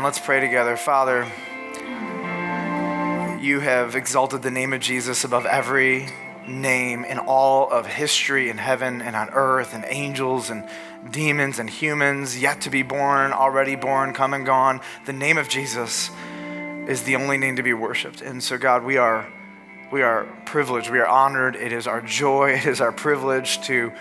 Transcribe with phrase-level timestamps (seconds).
[0.00, 0.76] Let's pray together.
[0.76, 1.24] Father,
[3.40, 6.06] you have exalted the name of Jesus above every
[6.46, 10.68] name in all of history in heaven and on earth, and angels and
[11.10, 14.80] demons and humans, yet to be born, already born, come and gone.
[15.04, 16.12] The name of Jesus
[16.86, 18.20] is the only name to be worshiped.
[18.20, 19.26] And so, God, we are,
[19.90, 21.56] we are privileged, we are honored.
[21.56, 23.92] It is our joy, it is our privilege to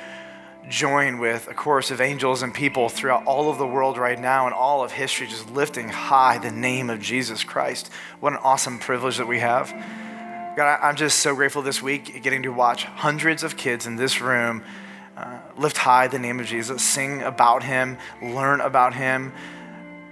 [0.70, 4.46] join with a chorus of angels and people throughout all of the world right now
[4.46, 7.90] and all of history, just lifting high the name of Jesus Christ.
[8.20, 9.72] What an awesome privilege that we have.
[10.58, 14.22] God, I'm just so grateful this week getting to watch hundreds of kids in this
[14.22, 14.64] room
[15.16, 19.34] uh, lift high the name of Jesus, sing about him, learn about him.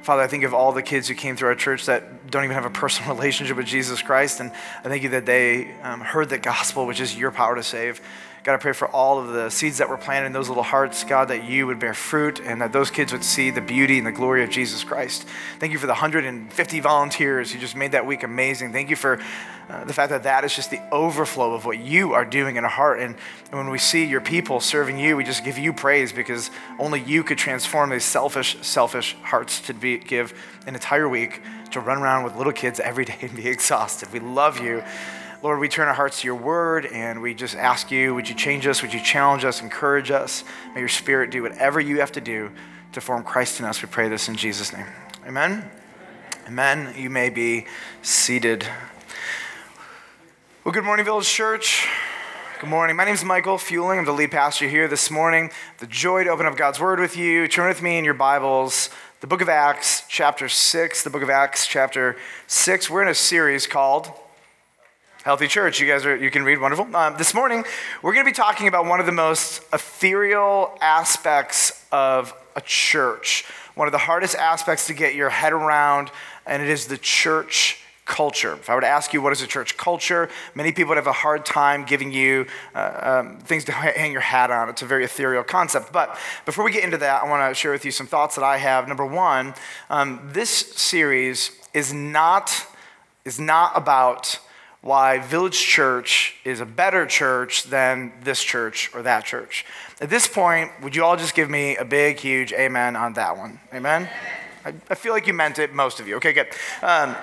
[0.01, 2.55] Father, I think of all the kids who came through our church that don't even
[2.55, 4.51] have a personal relationship with Jesus Christ, and
[4.83, 8.01] I thank you that they um, heard the gospel, which is your power to save.
[8.45, 11.03] God, I pray for all of the seeds that were planted in those little hearts,
[11.03, 14.05] God, that you would bear fruit and that those kids would see the beauty and
[14.05, 15.25] the glory of Jesus Christ.
[15.57, 18.71] Thank you for the 150 volunteers who just made that week amazing.
[18.71, 19.19] Thank you for
[19.67, 22.63] uh, the fact that that is just the overflow of what you are doing in
[22.63, 22.99] our heart.
[22.99, 23.15] And,
[23.49, 27.01] and when we see your people serving you, we just give you praise because only
[27.01, 31.41] you could transform these selfish, selfish hearts to be, give an entire week
[31.71, 34.13] to run around with little kids every day and be exhausted.
[34.13, 34.83] We love you.
[35.45, 38.33] Lord, we turn our hearts to your word and we just ask you, would you
[38.33, 38.81] change us?
[38.81, 40.43] Would you challenge us, encourage us?
[40.73, 42.49] May your spirit do whatever you have to do
[42.93, 43.79] to form Christ in us.
[43.79, 44.87] We pray this in Jesus' name.
[45.23, 45.69] Amen.
[46.47, 46.95] Amen.
[46.97, 47.67] You may be
[48.01, 48.65] seated.
[50.63, 51.87] Well, good morning, Village Church.
[52.59, 52.95] Good morning.
[52.95, 53.99] My name is Michael Fueling.
[53.99, 55.51] I'm the lead pastor here this morning.
[55.77, 57.47] The joy to open up God's Word with you.
[57.47, 58.89] Turn with me in your Bibles.
[59.21, 61.03] The book of Acts, chapter 6.
[61.03, 62.15] The book of Acts, chapter
[62.47, 62.89] 6.
[62.89, 64.11] We're in a series called
[65.25, 65.79] Healthy Church.
[65.79, 66.95] You guys are, you can read wonderful.
[66.95, 67.63] Um, this morning,
[68.03, 73.43] we're going to be talking about one of the most ethereal aspects of a church.
[73.73, 76.11] One of the hardest aspects to get your head around,
[76.45, 78.53] and it is the church culture.
[78.53, 81.07] If I were to ask you what is a church culture, many people would have
[81.07, 84.69] a hard time giving you uh, um, things to hang your hat on.
[84.69, 85.91] It's a very ethereal concept.
[85.91, 86.15] But
[86.45, 88.57] before we get into that, I want to share with you some thoughts that I
[88.57, 88.87] have.
[88.87, 89.55] Number one,
[89.89, 92.67] um, this series is not,
[93.25, 94.39] is not about
[94.85, 99.65] why Village Church is a better church than this church or that church.
[99.99, 103.35] At this point, would you all just give me a big, huge amen on that
[103.35, 103.59] one?
[103.73, 104.07] Amen?
[104.63, 106.17] I, I feel like you meant it, most of you.
[106.17, 106.49] Okay, good.
[106.83, 107.15] Um,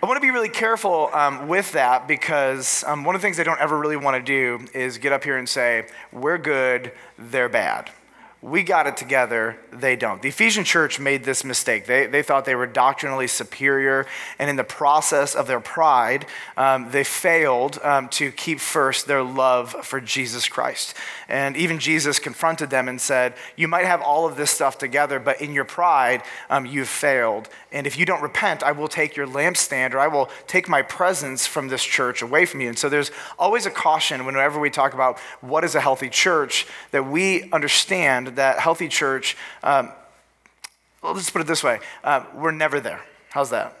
[0.00, 3.40] I want to be really careful um, with that because um, one of the things
[3.40, 6.92] I don't ever really want to do is get up here and say, we're good,
[7.18, 7.90] they're bad
[8.42, 10.20] we got it together, they don't.
[10.20, 11.86] The Ephesian church made this mistake.
[11.86, 14.04] They, they thought they were doctrinally superior,
[14.36, 16.26] and in the process of their pride,
[16.56, 20.94] um, they failed um, to keep first their love for Jesus Christ.
[21.28, 25.20] And even Jesus confronted them and said, You might have all of this stuff together,
[25.20, 27.48] but in your pride, um, you've failed.
[27.72, 30.82] And if you don't repent, I will take your lampstand or I will take my
[30.82, 32.68] presence from this church away from you.
[32.68, 36.66] And so there's always a caution whenever we talk about what is a healthy church
[36.90, 39.90] that we understand that healthy church, um,
[41.02, 43.00] well, let's put it this way uh, we're never there.
[43.30, 43.76] How's that?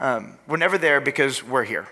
[0.00, 1.88] Um, we're never there because we're here.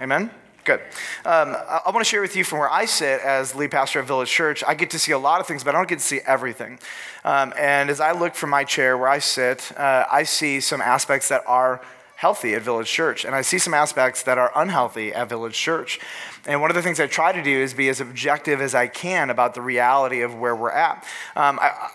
[0.00, 0.30] Amen?
[0.66, 0.80] Good.
[1.24, 4.00] Um, I, I want to share with you from where I sit as lead pastor
[4.00, 4.64] of Village Church.
[4.66, 6.80] I get to see a lot of things, but I don't get to see everything.
[7.24, 10.80] Um, and as I look from my chair where I sit, uh, I see some
[10.80, 11.82] aspects that are
[12.16, 16.00] healthy at Village Church, and I see some aspects that are unhealthy at Village Church.
[16.48, 18.88] And one of the things I try to do is be as objective as I
[18.88, 21.04] can about the reality of where we're at.
[21.36, 21.90] Um, I,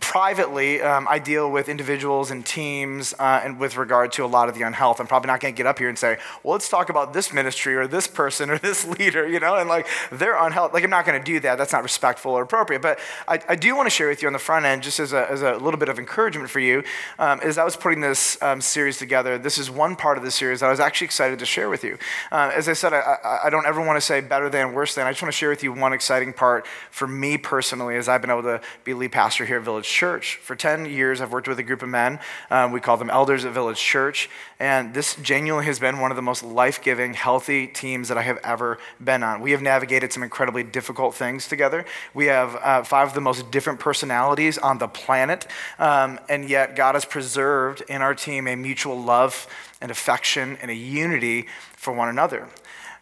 [0.00, 4.48] privately, um, I deal with individuals and teams uh, and with regard to a lot
[4.48, 4.98] of the unhealth.
[4.98, 7.32] I'm probably not going to get up here and say, well, let's talk about this
[7.32, 10.74] ministry or this person or this leader, you know, and like they're unhealthy.
[10.74, 11.58] Like, I'm not going to do that.
[11.58, 12.82] That's not respectful or appropriate.
[12.82, 15.12] But I, I do want to share with you on the front end, just as
[15.12, 16.82] a, as a little bit of encouragement for you,
[17.18, 20.30] um, as I was putting this um, series together, this is one part of the
[20.30, 21.98] series that I was actually excited to share with you.
[22.32, 24.94] Uh, as I said, I, I, I don't ever want to say better than, worse
[24.94, 25.06] than.
[25.06, 28.22] I just want to share with you one exciting part for me personally as I've
[28.22, 30.36] been able to be lead pastor here at Village Church.
[30.36, 32.18] For 10 years, I've worked with a group of men.
[32.50, 34.30] Um, we call them elders at Village Church.
[34.58, 38.22] And this genuinely has been one of the most life giving, healthy teams that I
[38.22, 39.40] have ever been on.
[39.40, 41.84] We have navigated some incredibly difficult things together.
[42.14, 45.46] We have uh, five of the most different personalities on the planet.
[45.78, 49.46] Um, and yet, God has preserved in our team a mutual love
[49.80, 51.46] and affection and a unity
[51.76, 52.48] for one another.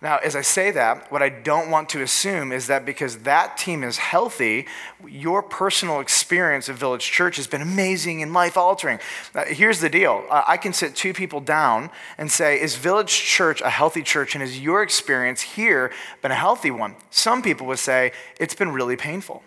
[0.00, 3.56] Now, as I say that, what I don't want to assume is that because that
[3.56, 4.66] team is healthy,
[5.04, 9.00] your personal experience of Village Church has been amazing and life altering.
[9.48, 13.70] Here's the deal I can sit two people down and say, Is Village Church a
[13.70, 14.36] healthy church?
[14.36, 15.90] And has your experience here
[16.22, 16.94] been a healthy one?
[17.10, 19.42] Some people would say, It's been really painful.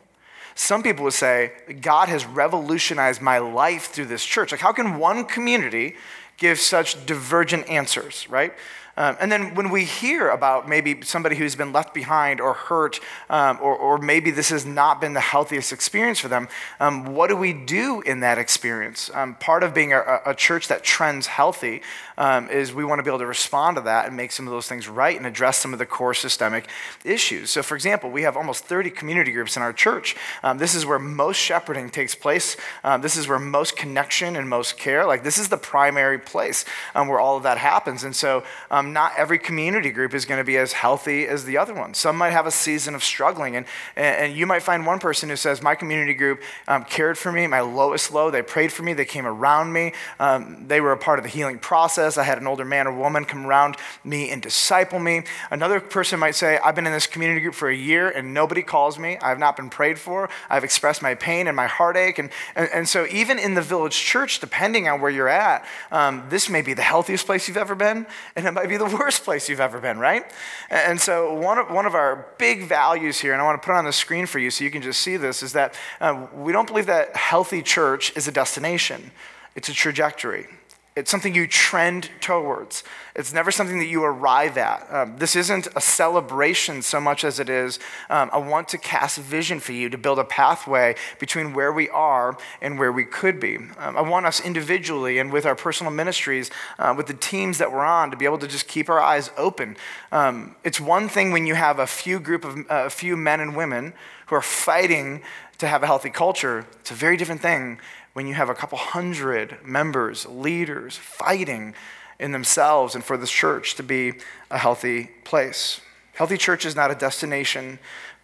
[0.53, 4.51] Some people would say, God has revolutionized my life through this church.
[4.51, 5.95] Like, how can one community
[6.35, 8.53] give such divergent answers, right?
[8.97, 12.99] Um, and then when we hear about maybe somebody who's been left behind or hurt,
[13.29, 16.49] um, or, or, maybe this has not been the healthiest experience for them,
[16.79, 19.09] um, what do we do in that experience?
[19.13, 21.81] Um, part of being a, a, church that trends healthy
[22.17, 24.51] um, is we want to be able to respond to that and make some of
[24.51, 26.67] those things right and address some of the core systemic
[27.05, 27.49] issues.
[27.49, 30.15] So, for example, we have almost 30 community groups in our church.
[30.43, 32.57] Um, this is where most shepherding takes place.
[32.99, 37.19] this is where most connection and most care, like this is the primary place where
[37.19, 38.03] all of that happens.
[38.03, 38.43] And so,
[38.81, 41.93] um, not every community group is going to be as healthy as the other one.
[41.93, 45.35] Some might have a season of struggling, and, and you might find one person who
[45.35, 48.31] says, My community group um, cared for me, my lowest low.
[48.31, 51.29] They prayed for me, they came around me, um, they were a part of the
[51.29, 52.17] healing process.
[52.17, 55.23] I had an older man or woman come around me and disciple me.
[55.51, 58.63] Another person might say, I've been in this community group for a year and nobody
[58.63, 59.17] calls me.
[59.21, 60.29] I've not been prayed for.
[60.49, 62.17] I've expressed my pain and my heartache.
[62.17, 66.23] And, and, and so, even in the village church, depending on where you're at, um,
[66.29, 68.05] this may be the healthiest place you've ever been,
[68.35, 70.23] and it might be the worst place you've ever been, right?
[70.69, 73.73] And so, one of, one of our big values here, and I want to put
[73.73, 76.27] it on the screen for you so you can just see this, is that uh,
[76.33, 79.11] we don't believe that healthy church is a destination,
[79.55, 80.47] it's a trajectory.
[80.93, 82.83] It's something you trend towards.
[83.15, 84.85] It's never something that you arrive at.
[84.91, 87.79] Um, this isn't a celebration so much as it is
[88.09, 91.71] um, I want to cast a vision for you to build a pathway between where
[91.71, 93.55] we are and where we could be.
[93.55, 97.71] Um, I want us individually and with our personal ministries, uh, with the teams that
[97.71, 99.77] we're on, to be able to just keep our eyes open.
[100.11, 103.39] Um, it's one thing when you have a few group of uh, a few men
[103.39, 103.93] and women
[104.25, 105.21] who are fighting
[105.57, 106.65] to have a healthy culture.
[106.79, 107.79] It's a very different thing
[108.13, 111.73] when you have a couple hundred members, leaders fighting
[112.19, 114.13] in themselves and for this church to be
[114.49, 115.81] a healthy place.
[116.13, 117.79] Healthy church is not a destination,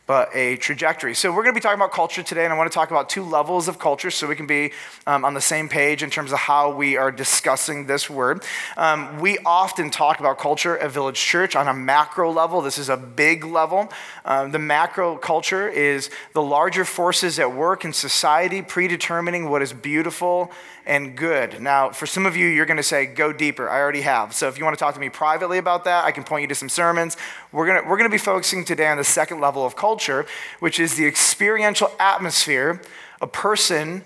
[0.08, 1.14] but a trajectory.
[1.14, 3.10] So, we're going to be talking about culture today, and I want to talk about
[3.10, 4.72] two levels of culture so we can be
[5.06, 8.44] um, on the same page in terms of how we are discussing this word.
[8.78, 12.62] Um, we often talk about culture at Village Church on a macro level.
[12.62, 13.92] This is a big level.
[14.26, 19.74] Um, the macro culture is the larger forces at work in society predetermining what is
[19.74, 20.52] beautiful
[20.88, 21.62] and good.
[21.62, 23.70] Now, for some of you, you're going to say, go deeper.
[23.70, 24.34] I already have.
[24.34, 26.48] So if you want to talk to me privately about that, I can point you
[26.48, 27.18] to some sermons.
[27.52, 30.26] We're going to, we're going to be focusing today on the second level of culture,
[30.60, 32.82] which is the experiential atmosphere
[33.22, 34.04] a person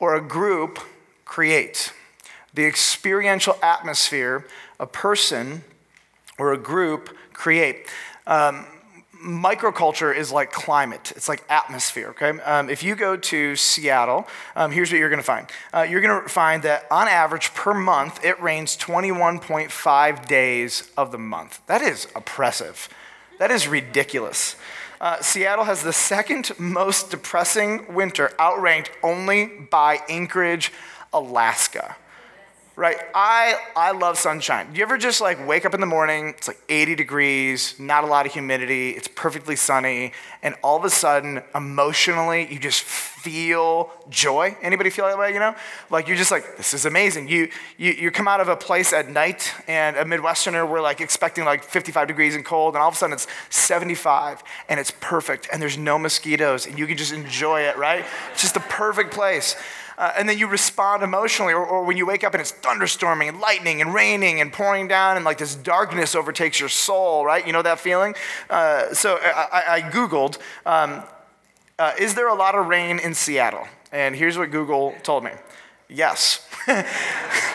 [0.00, 0.80] or a group
[1.24, 1.92] creates.
[2.52, 4.46] The experiential atmosphere
[4.80, 5.62] a person
[6.36, 7.86] or a group create.
[8.26, 8.66] Um,
[9.24, 12.38] microculture is like climate, it's like atmosphere, okay?
[12.40, 15.46] Um, if you go to Seattle, um, here's what you're gonna find.
[15.72, 21.18] Uh, you're gonna find that on average per month, it rains 21.5 days of the
[21.18, 21.60] month.
[21.66, 22.88] That is oppressive.
[23.38, 24.56] That is ridiculous.
[25.00, 30.72] Uh, Seattle has the second most depressing winter, outranked only by Anchorage,
[31.12, 31.96] Alaska
[32.76, 32.96] right?
[33.14, 34.72] I, I love sunshine.
[34.72, 38.02] Do you ever just like wake up in the morning, it's like 80 degrees, not
[38.02, 40.12] a lot of humidity, it's perfectly sunny,
[40.42, 44.56] and all of a sudden, emotionally, you just feel joy?
[44.60, 45.54] Anybody feel that way, you know?
[45.88, 47.28] Like you're just like, this is amazing.
[47.28, 47.48] You,
[47.78, 51.44] you, you come out of a place at night, and a Midwesterner, we're like expecting
[51.44, 55.48] like 55 degrees and cold, and all of a sudden it's 75, and it's perfect,
[55.52, 58.04] and there's no mosquitoes, and you can just enjoy it, right?
[58.32, 59.54] It's just the perfect place
[59.98, 63.28] uh, and then you respond emotionally, or, or, when you wake up and it's thunderstorming
[63.28, 67.46] and lightning and raining and pouring down, and like this darkness overtakes your soul, right?
[67.46, 68.14] You know that feeling?
[68.50, 71.02] Uh, so I, I Googled, um,
[71.78, 73.66] uh, is there a lot of rain in Seattle?
[73.92, 75.30] And here's what Google told me
[75.88, 76.46] yes.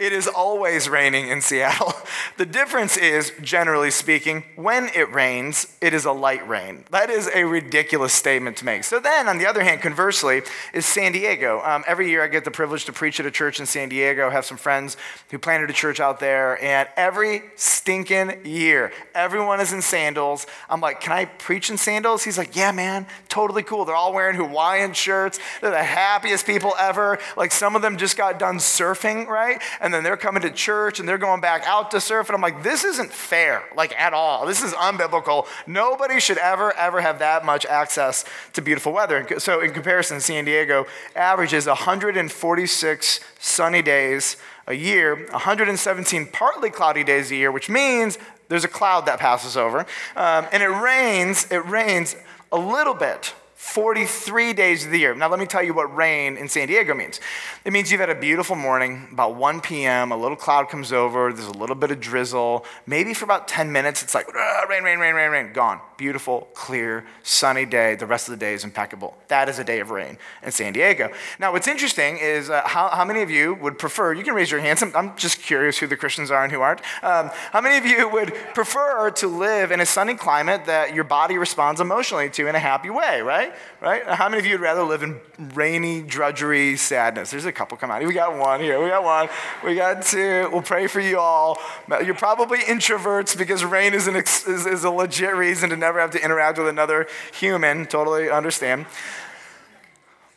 [0.00, 1.92] It is always raining in Seattle.
[2.36, 6.84] The difference is, generally speaking, when it rains, it is a light rain.
[6.90, 8.84] That is a ridiculous statement to make.
[8.84, 10.40] So then, on the other hand, conversely,
[10.72, 11.60] is San Diego.
[11.62, 14.30] Um, every year I get the privilege to preach at a church in San Diego,
[14.30, 14.96] have some friends
[15.30, 20.46] who planted a church out there, and every stinking year, everyone is in sandals.
[20.70, 22.24] I'm like, can I preach in sandals?
[22.24, 23.84] He's like, yeah, man, totally cool.
[23.84, 25.38] They're all wearing Hawaiian shirts.
[25.60, 27.18] They're the happiest people ever.
[27.36, 29.60] Like some of them just got done surfing, right?
[29.80, 32.28] And and then they're coming to church and they're going back out to surf.
[32.28, 34.46] And I'm like, this isn't fair, like at all.
[34.46, 35.48] This is unbiblical.
[35.66, 39.26] Nobody should ever, ever have that much access to beautiful weather.
[39.40, 44.36] So, in comparison, San Diego averages 146 sunny days
[44.68, 48.16] a year, 117 partly cloudy days a year, which means
[48.48, 49.80] there's a cloud that passes over.
[50.14, 52.14] Um, and it rains, it rains
[52.52, 55.14] a little bit 43 days of the year.
[55.14, 57.20] Now, let me tell you what rain in San Diego means.
[57.62, 61.30] It means you've had a beautiful morning, about 1 p.m., a little cloud comes over,
[61.30, 62.64] there's a little bit of drizzle.
[62.86, 64.26] Maybe for about 10 minutes, it's like
[64.68, 65.80] rain, rain, rain, rain, rain, gone.
[66.00, 67.94] Beautiful, clear, sunny day.
[67.94, 69.18] The rest of the day is impeccable.
[69.28, 71.12] That is a day of rain in San Diego.
[71.38, 74.50] Now, what's interesting is uh, how, how many of you would prefer, you can raise
[74.50, 76.80] your hands, I'm, I'm just curious who the Christians are and who aren't.
[77.02, 81.04] Um, how many of you would prefer to live in a sunny climate that your
[81.04, 83.52] body responds emotionally to in a happy way, right?
[83.82, 84.02] right?
[84.06, 85.20] How many of you would rather live in
[85.52, 87.30] rainy, drudgery sadness?
[87.30, 88.02] There's a couple come out.
[88.02, 88.82] We got one here.
[88.82, 89.28] We got one.
[89.62, 90.48] We got two.
[90.50, 91.58] We'll pray for you all.
[92.02, 95.89] You're probably introverts because rain is, an ex- is, is a legit reason to never
[95.98, 97.86] have to interact with another human.
[97.86, 98.86] Totally understand.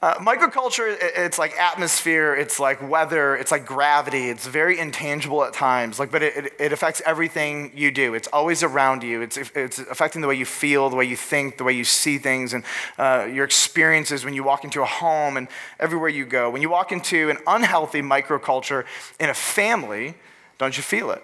[0.03, 4.29] Uh, microculture, it's like atmosphere, it's like weather, it's like gravity.
[4.29, 8.13] It's very intangible at times, like, but it, it affects everything you do.
[8.13, 9.21] It's always around you.
[9.21, 12.17] It's, it's affecting the way you feel, the way you think, the way you see
[12.17, 12.65] things, and
[12.97, 15.47] uh, your experiences when you walk into a home and
[15.79, 16.49] everywhere you go.
[16.49, 18.83] When you walk into an unhealthy microculture
[19.21, 20.15] in a family,
[20.57, 21.23] don't you feel it?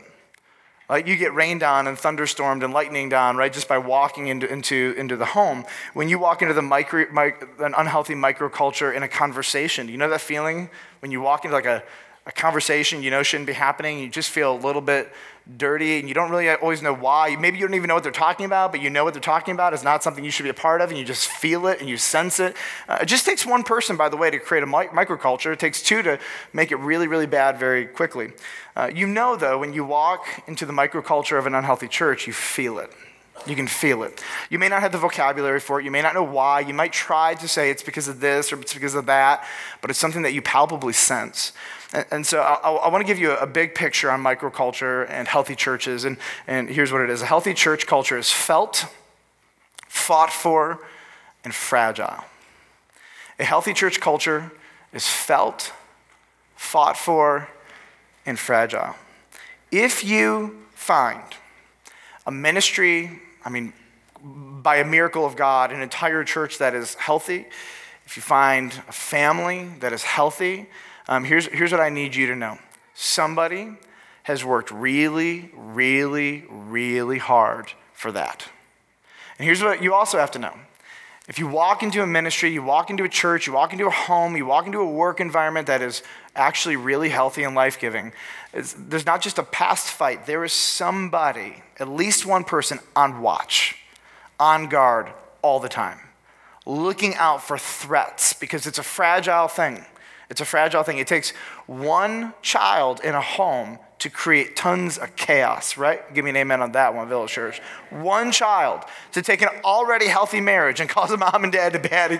[0.90, 4.52] Like you get rained on and thunderstormed and lightninged on, right, just by walking into,
[4.52, 5.66] into, into the home.
[5.94, 7.06] When you walk into the micro,
[7.60, 10.70] an unhealthy microculture in a conversation, you know that feeling
[11.02, 11.84] when you walk into like a,
[12.26, 15.12] a conversation you know shouldn't be happening, you just feel a little bit
[15.58, 17.36] dirty and you don't really always know why.
[17.36, 19.54] Maybe you don't even know what they're talking about, but you know what they're talking
[19.54, 21.80] about is not something you should be a part of and you just feel it
[21.80, 22.56] and you sense it.
[22.88, 25.52] Uh, it just takes one person, by the way, to create a mi- microculture.
[25.52, 26.20] It takes two to
[26.54, 28.32] make it really, really bad very quickly.
[28.76, 32.34] Uh, you know, though, when you walk into the microculture of an unhealthy church, you
[32.34, 32.92] feel it.
[33.48, 34.22] You can feel it.
[34.50, 35.86] You may not have the vocabulary for it.
[35.86, 36.60] You may not know why.
[36.60, 39.46] You might try to say it's because of this or it's because of that,
[39.82, 41.54] but it's something that you palpably sense.
[41.94, 45.28] And, and so I, I want to give you a, big picture on microculture and
[45.28, 46.06] healthy churches.
[46.06, 46.18] And,
[46.48, 48.86] and here's what it is a healthy church culture is felt,
[49.88, 50.80] fought for,
[51.44, 52.24] and fragile.
[53.40, 54.52] A healthy church culture
[54.94, 55.72] is felt,
[56.56, 57.48] fought for,
[58.26, 58.96] and fragile.
[59.72, 61.24] If you find
[62.26, 63.74] a ministry, I mean,
[64.22, 67.46] by a miracle of God, an entire church that is healthy,
[68.06, 70.68] if you find a family that is healthy,
[71.10, 72.60] um, here's, here's what I need you to know
[72.94, 73.72] somebody
[74.24, 78.48] has worked really, really, really hard for that.
[79.38, 80.54] And here's what you also have to know.
[81.28, 83.92] If you walk into a ministry, you walk into a church, you walk into a
[83.92, 86.04] home, you walk into a work environment that is
[86.36, 88.12] actually really healthy and life giving,
[88.52, 93.78] there's not just a past fight, there is somebody, at least one person, on watch,
[94.40, 95.08] on guard
[95.42, 96.00] all the time,
[96.66, 99.86] looking out for threats because it's a fragile thing.
[100.30, 101.00] It's a fragile thing.
[101.00, 101.32] It takes
[101.66, 106.14] one child in a home to create tons of chaos, right?
[106.14, 107.60] Give me an amen on that one, Village Church.
[107.90, 111.80] One child to take an already healthy marriage and cause a mom and dad to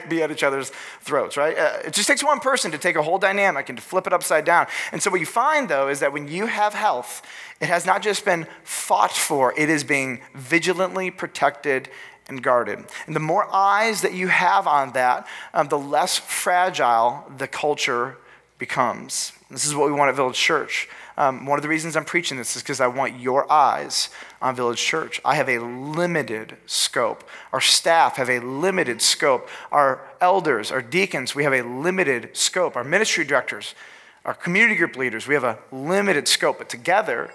[0.10, 1.58] be at, each other's throats, right?
[1.58, 4.14] Uh, it just takes one person to take a whole dynamic and to flip it
[4.14, 4.68] upside down.
[4.92, 7.22] And so what you find, though, is that when you have health,
[7.62, 11.90] it has not just been fought for, it is being vigilantly protected
[12.30, 12.80] and guarded.
[13.06, 18.18] And the more eyes that you have on that, um, the less fragile the culture
[18.58, 19.34] becomes.
[19.50, 20.88] This is what we want at Village Church.
[21.18, 24.10] Um, one of the reasons I'm preaching this is because I want your eyes
[24.42, 25.20] on Village Church.
[25.26, 27.24] I have a limited scope.
[27.52, 29.50] Our staff have a limited scope.
[29.72, 32.76] Our elders, our deacons, we have a limited scope.
[32.76, 33.76] Our ministry directors,
[34.24, 36.58] our community group leaders, we have a limited scope.
[36.58, 37.32] But together,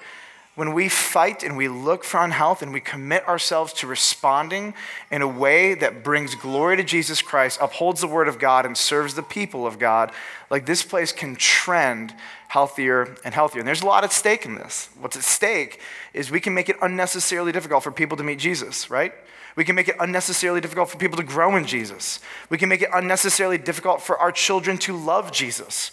[0.55, 4.73] when we fight and we look for unhealth and we commit ourselves to responding
[5.11, 8.77] in a way that brings glory to Jesus Christ, upholds the word of God, and
[8.77, 10.13] serves the people of God,
[10.51, 12.15] like this place can trend
[12.49, 13.61] healthier and healthier.
[13.61, 14.89] And there's a lot at stake in this.
[15.01, 15.81] What's at stake
[16.13, 19.13] is we can make it unnecessarily difficult for people to meet Jesus, right?
[19.57, 22.21] We can make it unnecessarily difficult for people to grow in Jesus.
[22.49, 25.91] We can make it unnecessarily difficult for our children to love Jesus.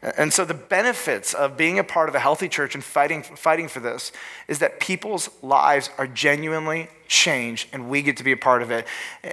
[0.00, 3.66] And so, the benefits of being a part of a healthy church and fighting, fighting
[3.66, 4.12] for this
[4.46, 8.70] is that people's lives are genuinely changed, and we get to be a part of
[8.70, 8.86] it.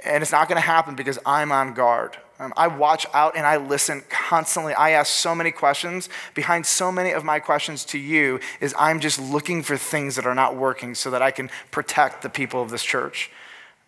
[0.04, 2.16] And it's not going to happen because I'm on guard.
[2.38, 4.74] Um, I watch out and I listen constantly.
[4.74, 6.08] I ask so many questions.
[6.34, 10.26] Behind so many of my questions to you is I'm just looking for things that
[10.26, 13.30] are not working so that I can protect the people of this church,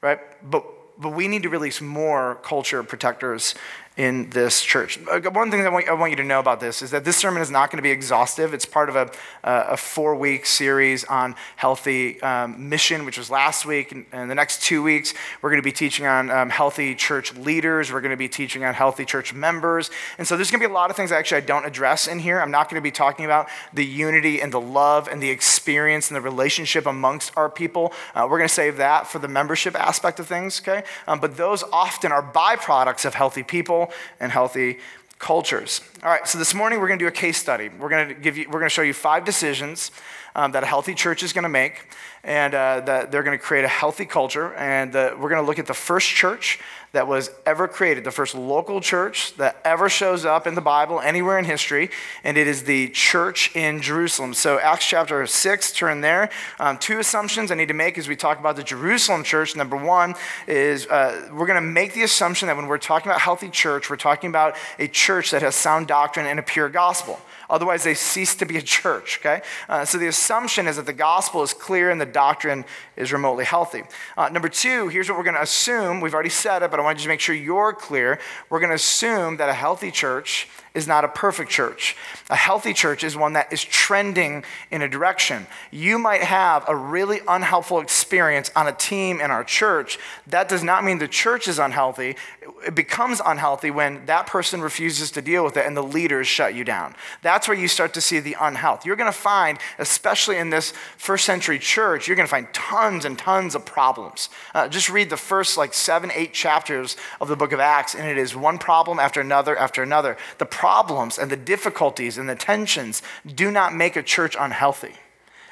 [0.00, 0.18] right?
[0.49, 0.64] But,
[0.99, 3.54] but we need to release more culture protectors
[3.99, 4.97] in this church.
[5.11, 7.17] Uh, one thing I want, I want you to know about this is that this
[7.17, 8.55] sermon is not going to be exhaustive.
[8.55, 9.11] It's part of a,
[9.43, 13.90] a four week series on healthy um, mission, which was last week.
[13.90, 17.35] And, and, the next two weeks, we're going to be teaching on um, healthy church
[17.35, 17.93] leaders.
[17.93, 19.90] We're going to be teaching on healthy church members.
[20.17, 22.21] And so there's going to be a lot of things actually I don't address in
[22.21, 22.40] here.
[22.40, 26.09] I'm not going to be talking about the unity and the love and the experience
[26.09, 27.93] and the relationship amongst our people.
[28.14, 30.87] Uh, we're going to save that for the membership aspect of things, okay?
[31.09, 33.88] Um, but those often are byproducts of healthy people
[34.21, 34.78] and healthy
[35.18, 35.80] cultures.
[36.02, 37.71] All right, so this morning we're going to do a case study.
[37.78, 39.90] We're going to give you, we're going to show you five decisions
[40.37, 41.87] um, that a healthy church is going to make,
[42.23, 44.54] and uh, that they're going to create a healthy culture.
[44.54, 46.61] And uh, we're going to look at the first church
[46.92, 51.00] that was ever created, the first local church that ever shows up in the Bible
[51.00, 51.90] anywhere in history,
[52.25, 54.33] and it is the church in Jerusalem.
[54.35, 56.30] So, Acts chapter 6, turn there.
[56.59, 59.54] Um, two assumptions I need to make as we talk about the Jerusalem church.
[59.54, 60.14] Number one
[60.47, 63.90] is uh, we're going to make the assumption that when we're talking about healthy church,
[63.90, 67.21] we're talking about a church that has sound doctrine and a pure gospel.
[67.50, 69.43] Otherwise, they cease to be a church, okay?
[69.69, 72.64] Uh, so the assumption is that the gospel is clear and the doctrine
[72.97, 73.83] is remotely healthy.
[74.17, 76.00] Uh, number two, here's what we're going to assume.
[76.00, 78.19] We've already said it, but I want you to make sure you're clear.
[78.50, 81.97] We're going to assume that a healthy church is not a perfect church.
[82.31, 85.47] A healthy church is one that is trending in a direction.
[85.71, 89.99] You might have a really unhelpful experience on a team in our church.
[90.26, 92.17] That does not mean the church is unhealthy.
[92.66, 96.54] It becomes unhealthy when that person refuses to deal with it and the leaders shut
[96.54, 96.94] you down.
[97.22, 98.84] That's where you start to see the unhealth.
[98.84, 103.04] You're going to find, especially in this first century church, you're going to find tons
[103.04, 104.28] and tons of problems.
[104.54, 108.08] Uh, just read the first like seven, eight chapters of the book of Acts, and
[108.08, 110.16] it is one problem after another after another.
[110.38, 114.94] The problems and the difficulties and the tensions do not make a church unhealthy.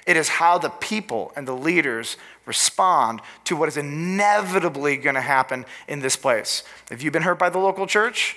[0.06, 5.20] It is how the people and the leaders respond to what is inevitably going to
[5.20, 6.62] happen in this place.
[6.90, 8.36] If you've been hurt by the local church,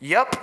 [0.00, 0.34] yep,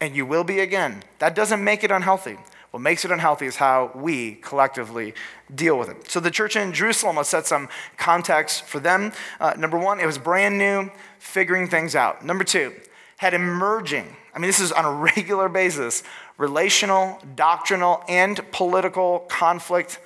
[0.00, 1.04] and you will be again.
[1.20, 2.36] That doesn't make it unhealthy.
[2.72, 5.14] What makes it unhealthy is how we collectively
[5.52, 6.10] deal with it.
[6.10, 9.12] So the church in Jerusalem, let's set some context for them.
[9.40, 12.24] Uh, number one, it was brand new, figuring things out.
[12.24, 12.72] Number two,
[13.16, 16.02] had emerging, I mean, this is on a regular basis,
[16.38, 20.00] relational, doctrinal, and political conflict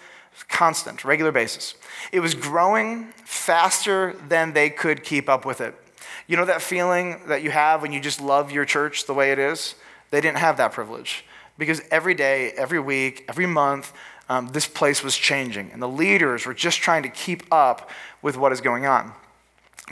[0.49, 1.75] constant, regular basis.
[2.13, 5.75] It was growing faster than they could keep up with it.
[6.27, 9.31] You know that feeling that you have when you just love your church the way
[9.31, 9.75] it is?
[10.11, 11.25] They didn't have that privilege
[11.59, 13.93] because every day, every week, every month,
[14.29, 17.91] um, this place was changing, and the leaders were just trying to keep up
[18.23, 19.13] with what is going on.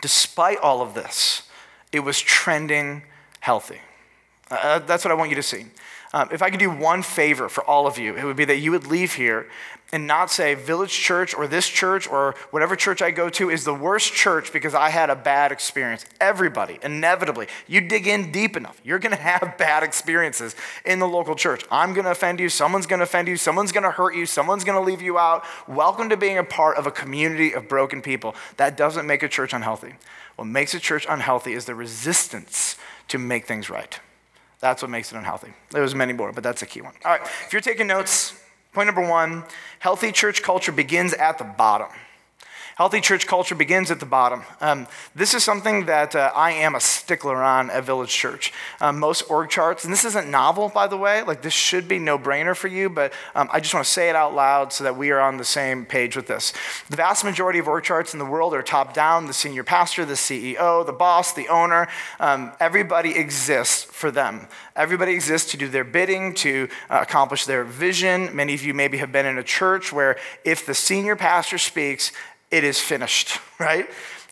[0.00, 1.42] Despite all of this,
[1.92, 3.02] it was trending
[3.40, 3.80] healthy.
[4.52, 5.64] Uh, uh, that's what I want you to see.
[6.12, 8.58] Um, if I could do one favor for all of you, it would be that
[8.58, 9.48] you would leave here
[9.92, 13.64] and not say Village Church or this church or whatever church I go to is
[13.64, 16.04] the worst church because I had a bad experience.
[16.20, 21.08] Everybody, inevitably, you dig in deep enough, you're going to have bad experiences in the
[21.08, 21.64] local church.
[21.70, 24.26] I'm going to offend you, someone's going to offend you, someone's going to hurt you,
[24.26, 25.46] someone's going to leave you out.
[25.66, 28.34] Welcome to being a part of a community of broken people.
[28.58, 29.94] That doesn't make a church unhealthy.
[30.36, 32.76] What makes a church unhealthy is the resistance
[33.08, 33.98] to make things right.
[34.62, 35.52] That's what makes it unhealthy.
[35.70, 36.94] There's many more, but that's a key one.
[37.04, 38.40] All right, if you're taking notes,
[38.72, 39.42] point number one
[39.80, 41.88] healthy church culture begins at the bottom.
[42.82, 44.42] Healthy church culture begins at the bottom.
[44.60, 48.52] Um, this is something that uh, I am a stickler on at Village Church.
[48.80, 52.00] Um, most org charts, and this isn't novel, by the way, like this should be
[52.00, 54.82] no brainer for you, but um, I just want to say it out loud so
[54.82, 56.52] that we are on the same page with this.
[56.90, 60.04] The vast majority of org charts in the world are top down the senior pastor,
[60.04, 61.86] the CEO, the boss, the owner.
[62.18, 64.48] Um, everybody exists for them.
[64.74, 68.34] Everybody exists to do their bidding, to uh, accomplish their vision.
[68.34, 72.10] Many of you maybe have been in a church where if the senior pastor speaks,
[72.52, 73.88] it is finished, right?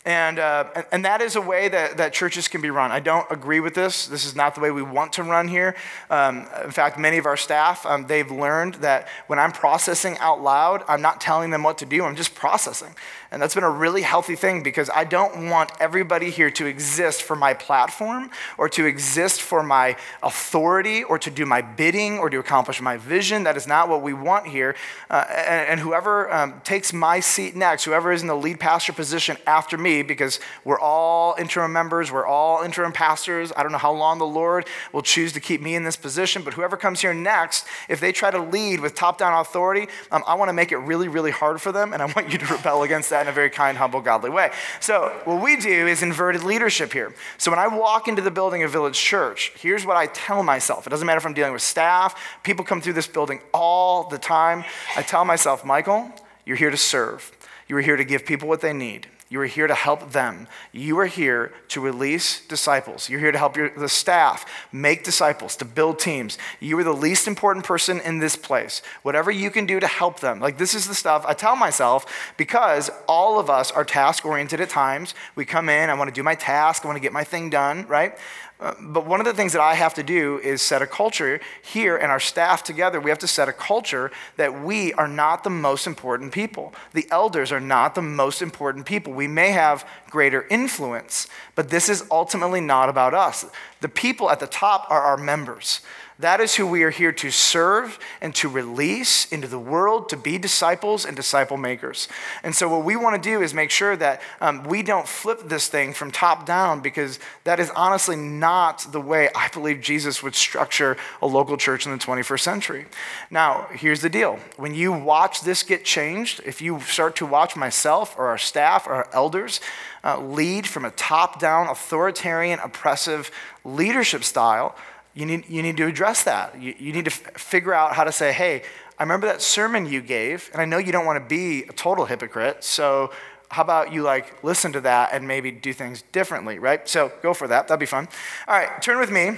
[0.06, 2.90] And, uh, and that is a way that, that churches can be run.
[2.90, 4.06] I don't agree with this.
[4.06, 5.76] This is not the way we want to run here.
[6.09, 10.42] Um, in fact, many of our staff, um, they've learned that when I'm processing out
[10.42, 12.94] loud, I'm not telling them what to do, I'm just processing.
[13.32, 17.22] And that's been a really healthy thing because I don't want everybody here to exist
[17.22, 22.28] for my platform or to exist for my authority or to do my bidding or
[22.28, 23.44] to accomplish my vision.
[23.44, 24.74] That is not what we want here.
[25.08, 28.92] Uh, and, and, whoever um, takes my seat next, whoever is in the lead pastor
[28.92, 33.52] position after me, because we're all interim members, we're all interim pastors.
[33.56, 36.42] I don't know how long the Lord will choose to keep me in this position,
[36.42, 40.24] but whoever comes here next, if they try to lead with top down authority, um,
[40.26, 42.46] I want to make it really, really hard for them, and I want you to
[42.54, 44.50] rebel against that that in a very kind, humble, godly way.
[44.80, 47.14] So, what we do is inverted leadership here.
[47.37, 50.87] So, when I walk into the building of Village Church, here's what I tell myself.
[50.87, 54.18] It doesn't matter if I'm dealing with staff, people come through this building all the
[54.18, 54.64] time.
[54.96, 56.11] I tell myself, Michael,
[56.46, 57.30] you're here to serve.
[57.68, 59.06] You are here to give people what they need.
[59.30, 60.48] You are here to help them.
[60.72, 63.08] You are here to release disciples.
[63.08, 66.36] You're here to help your, the staff make disciples, to build teams.
[66.58, 68.82] You are the least important person in this place.
[69.02, 70.40] Whatever you can do to help them.
[70.40, 74.60] Like, this is the stuff I tell myself because all of us are task oriented
[74.60, 75.14] at times.
[75.36, 77.50] We come in, I want to do my task, I want to get my thing
[77.50, 78.18] done, right?
[78.60, 81.40] Uh, but one of the things that I have to do is set a culture
[81.62, 83.00] here and our staff together.
[83.00, 86.74] We have to set a culture that we are not the most important people.
[86.92, 89.14] The elders are not the most important people.
[89.14, 93.46] We may have greater influence, but this is ultimately not about us.
[93.80, 95.80] The people at the top are our members.
[96.20, 100.18] That is who we are here to serve and to release into the world to
[100.18, 102.09] be disciples and disciple makers.
[102.42, 105.40] And so, what we want to do is make sure that um, we don't flip
[105.48, 110.22] this thing from top down because that is honestly not the way I believe Jesus
[110.22, 112.87] would structure a local church in the 21st century.
[113.30, 117.56] Now, here's the deal when you watch this get changed, if you start to watch
[117.56, 119.61] myself or our staff or our elders,
[120.04, 123.30] uh, lead from a top down, authoritarian, oppressive
[123.64, 124.76] leadership style,
[125.14, 126.60] you need, you need to address that.
[126.60, 128.62] You, you need to f- figure out how to say, hey,
[128.98, 131.72] I remember that sermon you gave, and I know you don't want to be a
[131.72, 133.10] total hypocrite, so
[133.50, 136.88] how about you like listen to that and maybe do things differently, right?
[136.88, 137.66] So go for that.
[137.66, 138.08] That'd be fun.
[138.46, 139.36] All right, turn with me.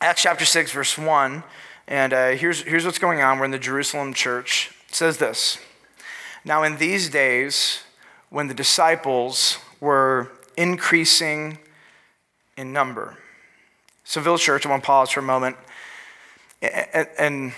[0.00, 1.42] Acts chapter 6, verse 1.
[1.86, 3.38] And uh, here's, here's what's going on.
[3.38, 4.70] We're in the Jerusalem church.
[4.88, 5.58] It says this
[6.44, 7.82] Now, in these days,
[8.28, 11.58] when the disciples were increasing
[12.56, 13.16] in number,
[14.04, 15.56] so, Village Church, I want to pause for a moment.
[16.60, 17.52] And, and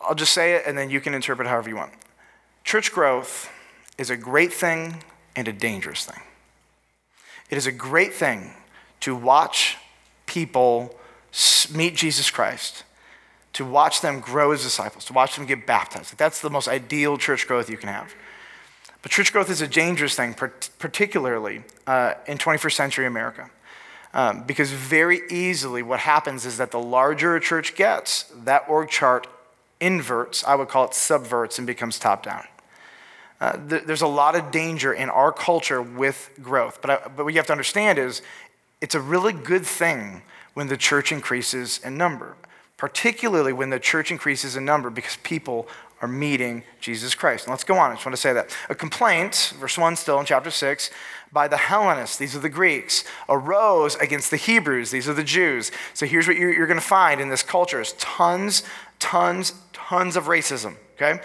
[0.00, 1.92] I'll just say it, and then you can interpret however you want.
[2.64, 3.50] Church growth
[3.96, 5.02] is a great thing
[5.36, 6.22] and a dangerous thing.
[7.50, 8.52] It is a great thing
[9.00, 9.76] to watch
[10.26, 10.94] people
[11.72, 12.84] meet Jesus Christ,
[13.52, 16.18] to watch them grow as disciples, to watch them get baptized.
[16.18, 18.14] That's the most ideal church growth you can have.
[19.02, 23.50] But church growth is a dangerous thing, particularly uh, in 21st century America.
[24.14, 28.88] Um, because very easily what happens is that the larger a church gets, that org
[28.88, 29.26] chart
[29.80, 32.44] inverts, I would call it subverts, and becomes top down.
[33.40, 36.80] Uh, th- there's a lot of danger in our culture with growth.
[36.80, 38.22] But, I, but what you have to understand is
[38.80, 40.22] it's a really good thing
[40.54, 42.34] when the church increases in number,
[42.76, 45.68] particularly when the church increases in number because people
[46.00, 47.46] are meeting Jesus Christ.
[47.46, 47.90] And let's go on.
[47.90, 48.56] I just want to say that.
[48.68, 50.90] A complaint, verse 1 still in chapter 6,
[51.32, 55.70] by the Hellenists, these are the Greeks, arose against the Hebrews, these are the Jews.
[55.92, 58.62] So here's what you're, going to find in this culture is tons,
[58.98, 61.20] tons, tons of racism, okay?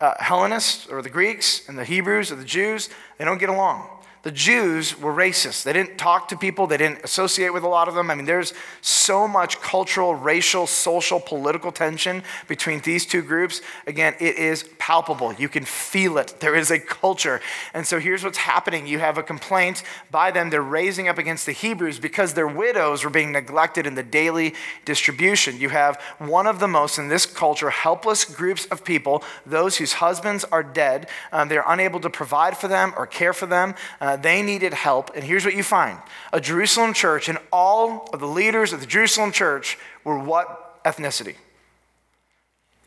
[0.00, 3.88] Uh, Hellenists, or the Greeks, and the Hebrews, or the Jews, they don't get along
[4.22, 5.62] the Jews were racist.
[5.62, 8.10] They didn't talk to people, they didn't associate with a lot of them.
[8.10, 8.52] I mean, there's
[8.82, 13.62] so much cultural, racial, social, political tension between these two groups.
[13.86, 15.32] Again, it is palpable.
[15.32, 16.36] You can feel it.
[16.40, 17.40] There is a culture.
[17.72, 20.50] And so here's what's happening you have a complaint by them.
[20.50, 24.54] They're raising up against the Hebrews because their widows were being neglected in the daily
[24.84, 25.58] distribution.
[25.58, 29.94] You have one of the most, in this culture, helpless groups of people, those whose
[29.94, 31.08] husbands are dead.
[31.32, 33.74] Um, they're unable to provide for them or care for them.
[34.00, 35.14] Uh, uh, they needed help.
[35.14, 35.98] And here's what you find
[36.32, 41.36] a Jerusalem church, and all of the leaders of the Jerusalem church were what ethnicity?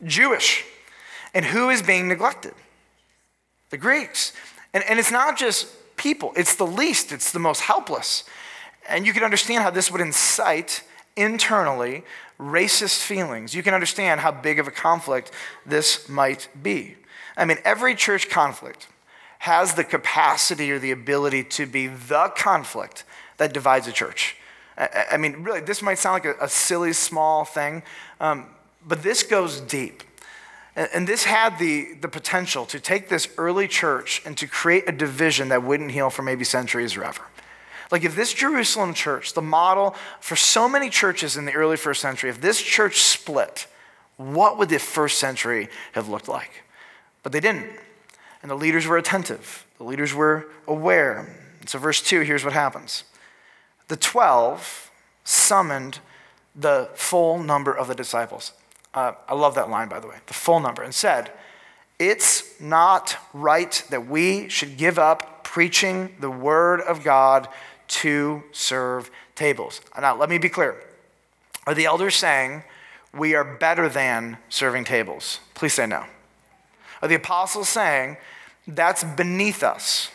[0.03, 0.65] Jewish.
[1.33, 2.53] And who is being neglected?
[3.69, 4.33] The Greeks.
[4.73, 8.25] And, and it's not just people, it's the least, it's the most helpless.
[8.89, 10.83] And you can understand how this would incite
[11.15, 12.03] internally
[12.39, 13.55] racist feelings.
[13.55, 15.31] You can understand how big of a conflict
[15.65, 16.97] this might be.
[17.37, 18.87] I mean, every church conflict
[19.43, 23.03] has the capacity or the ability to be the conflict
[23.35, 24.37] that divides a church.
[24.77, 27.83] I, I mean, really, this might sound like a, a silly, small thing,
[28.21, 28.45] um,
[28.87, 30.01] but this goes deep.
[30.77, 34.87] And, and this had the, the potential to take this early church and to create
[34.87, 37.23] a division that wouldn't heal for maybe centuries or ever.
[37.91, 41.99] Like, if this Jerusalem church, the model for so many churches in the early first
[41.99, 43.67] century, if this church split,
[44.15, 46.63] what would the first century have looked like?
[47.23, 47.67] But they didn't.
[48.43, 51.35] And the leaders were attentive, the leaders were aware.
[51.65, 53.05] So, verse 2, here's what happens
[53.87, 54.91] the 12
[55.23, 55.99] summoned
[56.55, 58.53] the full number of the disciples.
[58.93, 61.31] Uh, I love that line, by the way, the full number, and said,
[61.97, 67.47] It's not right that we should give up preaching the word of God
[67.87, 69.81] to serve tables.
[69.99, 70.75] Now, let me be clear.
[71.65, 72.63] Are the elders saying
[73.13, 75.39] we are better than serving tables?
[75.53, 76.05] Please say no.
[77.01, 78.17] Are the apostles saying
[78.67, 80.09] that's beneath us.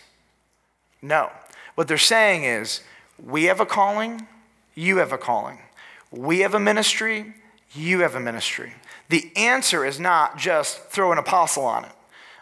[1.03, 1.31] No.
[1.75, 2.81] What they're saying is,
[3.23, 4.27] we have a calling,
[4.75, 5.59] you have a calling.
[6.11, 7.35] We have a ministry,
[7.73, 8.73] you have a ministry.
[9.09, 11.93] The answer is not just throw an apostle on it.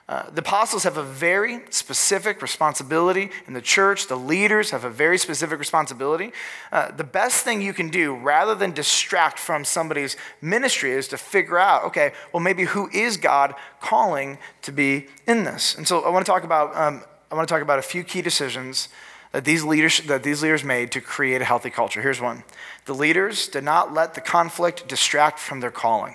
[0.09, 4.07] Uh, the apostles have a very specific responsibility in the church.
[4.07, 6.33] The leaders have a very specific responsibility.
[6.71, 11.17] Uh, the best thing you can do, rather than distract from somebody's ministry, is to
[11.17, 15.75] figure out okay, well, maybe who is God calling to be in this?
[15.75, 18.05] And so I want to talk about, um, I want to talk about a few
[18.05, 18.89] key decisions
[19.33, 22.01] that these, leaders, that these leaders made to create a healthy culture.
[22.01, 22.45] Here's one
[22.85, 26.15] the leaders did not let the conflict distract from their calling.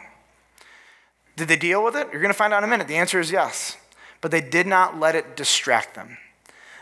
[1.35, 2.07] Did they deal with it?
[2.13, 2.87] You're going to find out in a minute.
[2.87, 3.75] The answer is yes
[4.21, 6.17] but they did not let it distract them.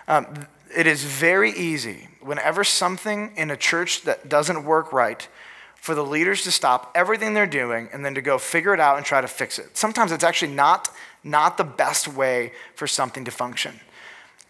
[0.07, 5.27] Um, it is very easy, whenever something in a church that doesn't work right,
[5.75, 8.97] for the leaders to stop everything they're doing and then to go figure it out
[8.97, 9.77] and try to fix it.
[9.77, 10.89] Sometimes it's actually not,
[11.23, 13.79] not the best way for something to function.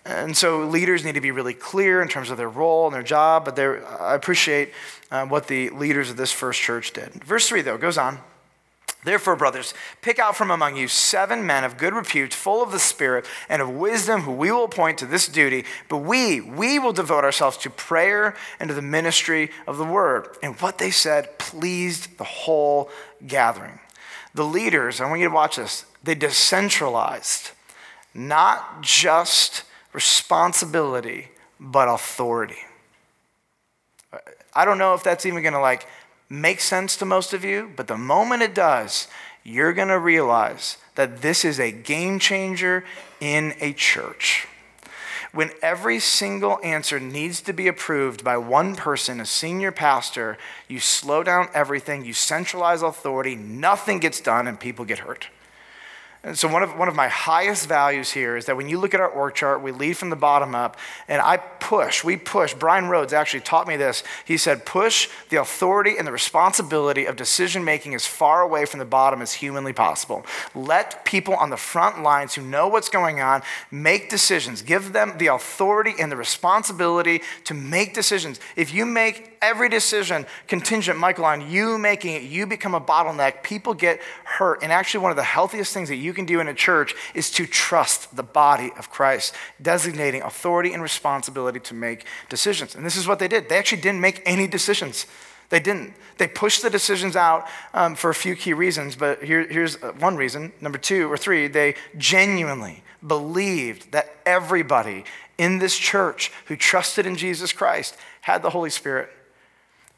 [0.05, 3.03] And so leaders need to be really clear in terms of their role and their
[3.03, 4.73] job, but I appreciate
[5.11, 7.23] uh, what the leaders of this first church did.
[7.23, 8.19] Verse 3, though, goes on.
[9.03, 12.79] Therefore, brothers, pick out from among you seven men of good repute, full of the
[12.79, 15.63] Spirit and of wisdom, who we will appoint to this duty.
[15.87, 20.27] But we, we will devote ourselves to prayer and to the ministry of the word.
[20.43, 22.89] And what they said pleased the whole
[23.25, 23.79] gathering.
[24.33, 27.51] The leaders, I want you to watch this, they decentralized
[28.13, 32.57] not just responsibility, but authority.
[34.53, 35.87] I don't know if that's even going to like
[36.29, 39.07] make sense to most of you, but the moment it does,
[39.43, 42.83] you're going to realize that this is a game changer
[43.19, 44.47] in a church.
[45.31, 50.37] When every single answer needs to be approved by one person, a senior pastor,
[50.67, 55.27] you slow down everything, you centralize authority, nothing gets done, and people get hurt.
[56.21, 58.93] And so, one of, one of my highest values here is that when you look
[58.93, 60.75] at our org chart, we lead from the bottom up,
[61.07, 62.53] and I push, we push.
[62.53, 64.03] Brian Rhodes actually taught me this.
[64.25, 68.79] He said, push the authority and the responsibility of decision making as far away from
[68.79, 70.25] the bottom as humanly possible.
[70.53, 74.61] Let people on the front lines who know what's going on make decisions.
[74.61, 78.41] Give them the authority and the responsibility to make decisions.
[78.57, 83.43] If you make every decision contingent, Michael, on you making it, you become a bottleneck,
[83.43, 84.63] people get hurt.
[84.63, 87.31] And actually, one of the healthiest things that you can do in a church is
[87.31, 92.75] to trust the body of Christ, designating authority and responsibility to make decisions.
[92.75, 93.49] And this is what they did.
[93.49, 95.05] They actually didn't make any decisions.
[95.49, 95.93] They didn't.
[96.17, 99.93] They pushed the decisions out um, for a few key reasons, but here, here's uh,
[99.99, 100.53] one reason.
[100.61, 105.05] Number two or three, they genuinely believed that everybody
[105.37, 109.09] in this church who trusted in Jesus Christ had the Holy Spirit.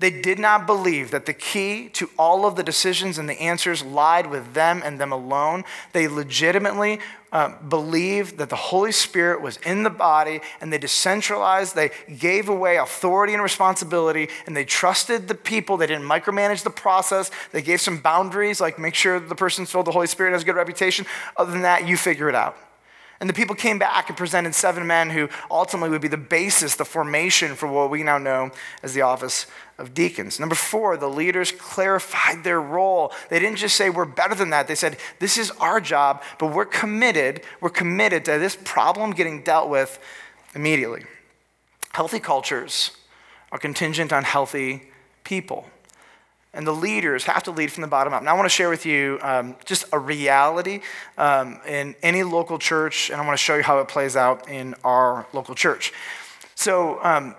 [0.02, 3.84] They did not believe that the key to all of the decisions and the answers
[3.84, 5.64] lied with them and them alone.
[5.94, 7.00] They legitimately
[7.32, 12.50] uh, believed that the Holy Spirit was in the body and they decentralized, they gave
[12.50, 15.78] away authority and responsibility, and they trusted the people.
[15.78, 17.30] They didn't micromanage the process.
[17.52, 20.46] They gave some boundaries, like make sure the person's filled the Holy Spirit has a
[20.46, 21.06] good reputation.
[21.38, 22.58] Other than that, you figure it out.
[23.22, 26.76] And the people came back and presented seven men who ultimately would be the basis,
[26.76, 28.50] the formation for what we now know
[28.82, 29.46] as the office
[29.78, 30.40] of deacons.
[30.40, 33.14] Number four, the leaders clarified their role.
[33.30, 34.68] They didn't just say, we're better than that.
[34.68, 39.44] They said, this is our job, but we're committed, we're committed to this problem getting
[39.44, 40.00] dealt with
[40.56, 41.04] immediately.
[41.92, 42.90] Healthy cultures
[43.52, 44.90] are contingent on healthy
[45.24, 45.68] people
[46.54, 48.24] and the leaders have to lead from the bottom up.
[48.24, 50.82] Now, I want to share with you um, just a reality
[51.18, 54.50] um, in any local church, and I want to show you how it plays out
[54.50, 55.94] in our local church.
[56.56, 57.36] So, um,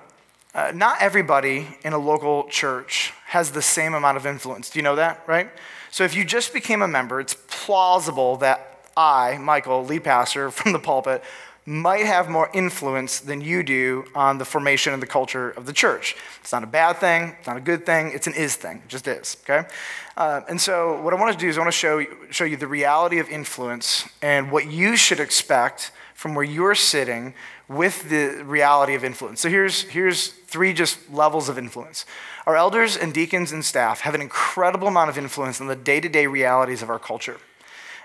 [0.55, 4.71] uh, not everybody in a local church has the same amount of influence.
[4.71, 5.51] Do you know that, right?
[5.91, 10.73] So, if you just became a member, it's plausible that I, Michael, lead pastor from
[10.73, 11.23] the pulpit,
[11.65, 15.73] might have more influence than you do on the formation and the culture of the
[15.73, 16.17] church.
[16.41, 18.89] It's not a bad thing, it's not a good thing, it's an is thing, it
[18.89, 19.69] just is, okay?
[20.17, 22.57] Uh, and so, what I want to do is I want to show show you
[22.57, 27.35] the reality of influence and what you should expect from where you're sitting
[27.69, 29.41] with the reality of influence.
[29.41, 32.05] So, here's, here's three just levels of influence.
[32.45, 36.01] Our elders and deacons and staff have an incredible amount of influence on the day
[36.01, 37.39] to day realities of our culture.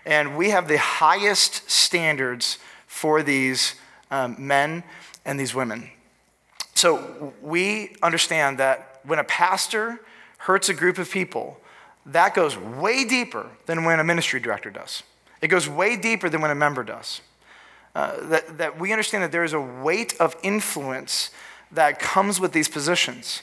[0.05, 3.76] And we have the highest standards for these
[4.10, 4.84] um, men
[5.26, 5.91] and these women.
[6.73, 10.00] So we understand that when a pastor
[10.39, 11.60] hurts a group of people,
[12.06, 15.04] that goes way deeper than when a ministry director does.
[15.41, 17.21] It goes way deeper than when a member does.
[17.95, 21.32] Uh, that, that we understand that there is a weight of influence
[21.71, 23.41] that comes with these positions.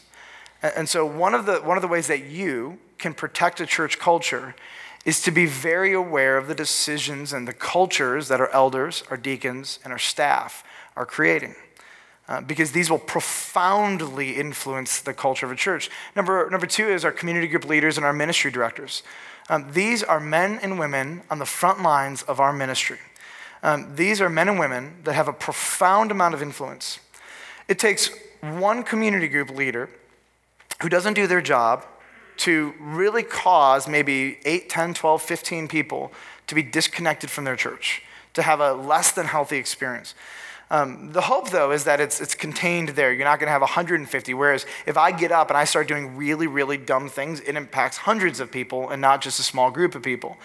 [0.62, 3.66] And, and so, one of, the, one of the ways that you can protect a
[3.66, 4.54] church culture
[5.04, 9.16] is to be very aware of the decisions and the cultures that our elders, our
[9.16, 10.64] deacons, and our staff
[10.96, 11.54] are creating.
[12.26, 15.90] Uh, because these will profoundly influence the culture of a church.
[16.16, 19.02] Number, number two is our community group leaders and our ministry directors.
[19.50, 22.98] Um, these are men and women on the front lines of our ministry.
[23.62, 26.98] Um, these are men and women that have a profound amount of influence.
[27.68, 29.90] It takes one community group leader
[30.80, 31.84] who doesn't do their job
[32.38, 36.12] to really cause maybe 8, 10, 12, 15 people
[36.46, 38.02] to be disconnected from their church,
[38.34, 40.14] to have a less than healthy experience.
[40.70, 43.12] Um, the hope, though, is that it's, it's contained there.
[43.12, 44.34] You're not going to have 150.
[44.34, 47.98] Whereas if I get up and I start doing really, really dumb things, it impacts
[47.98, 50.36] hundreds of people and not just a small group of people.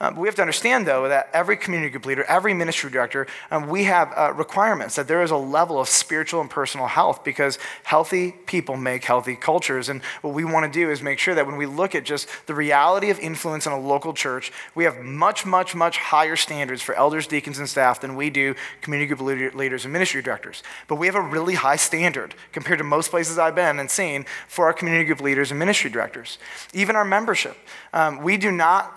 [0.00, 3.68] Um, we have to understand, though, that every community group leader, every ministry director, um,
[3.68, 7.58] we have uh, requirements that there is a level of spiritual and personal health because
[7.84, 9.88] healthy people make healthy cultures.
[9.88, 12.28] And what we want to do is make sure that when we look at just
[12.46, 16.82] the reality of influence in a local church, we have much, much, much higher standards
[16.82, 19.20] for elders, deacons, and staff than we do community group
[19.54, 20.62] leaders and ministry directors.
[20.88, 24.24] But we have a really high standard compared to most places I've been and seen
[24.48, 26.38] for our community group leaders and ministry directors.
[26.72, 27.56] Even our membership.
[27.92, 28.92] Um, we do not.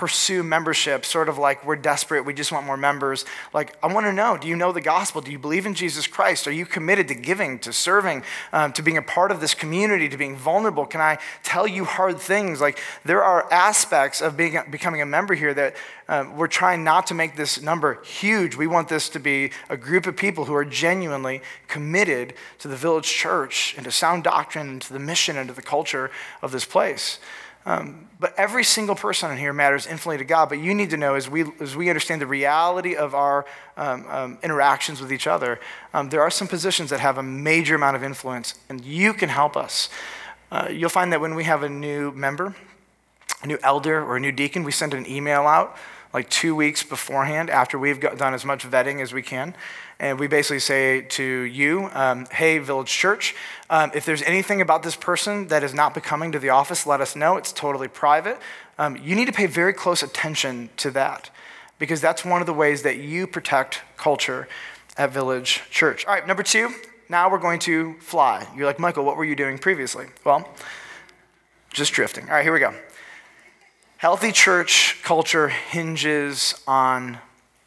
[0.00, 3.26] Pursue membership, sort of like we're desperate, we just want more members.
[3.52, 5.20] Like, I want to know do you know the gospel?
[5.20, 6.48] Do you believe in Jesus Christ?
[6.48, 8.22] Are you committed to giving, to serving,
[8.54, 10.86] um, to being a part of this community, to being vulnerable?
[10.86, 12.62] Can I tell you hard things?
[12.62, 15.76] Like, there are aspects of being, becoming a member here that
[16.08, 18.56] um, we're trying not to make this number huge.
[18.56, 22.76] We want this to be a group of people who are genuinely committed to the
[22.76, 26.10] village church and to sound doctrine and to the mission and to the culture
[26.40, 27.18] of this place.
[27.66, 30.48] Um, but every single person in here matters infinitely to God.
[30.48, 33.46] But you need to know as we, as we understand the reality of our
[33.76, 35.60] um, um, interactions with each other,
[35.94, 39.28] um, there are some positions that have a major amount of influence, and you can
[39.28, 39.88] help us.
[40.52, 42.54] Uh, you'll find that when we have a new member,
[43.42, 45.76] a new elder, or a new deacon, we send an email out
[46.12, 49.54] like two weeks beforehand after we've done as much vetting as we can.
[49.98, 53.34] And we basically say to you, um, hey, Village Church,
[53.68, 57.00] um, if there's anything about this person that is not becoming to the office, let
[57.00, 57.36] us know.
[57.36, 58.38] It's totally private.
[58.78, 61.30] Um, you need to pay very close attention to that
[61.78, 64.48] because that's one of the ways that you protect culture
[64.96, 66.06] at Village Church.
[66.06, 66.70] All right, number two,
[67.08, 68.46] now we're going to fly.
[68.56, 70.06] You're like, Michael, what were you doing previously?
[70.24, 70.48] Well,
[71.72, 72.24] just drifting.
[72.24, 72.74] All right, here we go.
[74.00, 77.18] Healthy church culture hinges on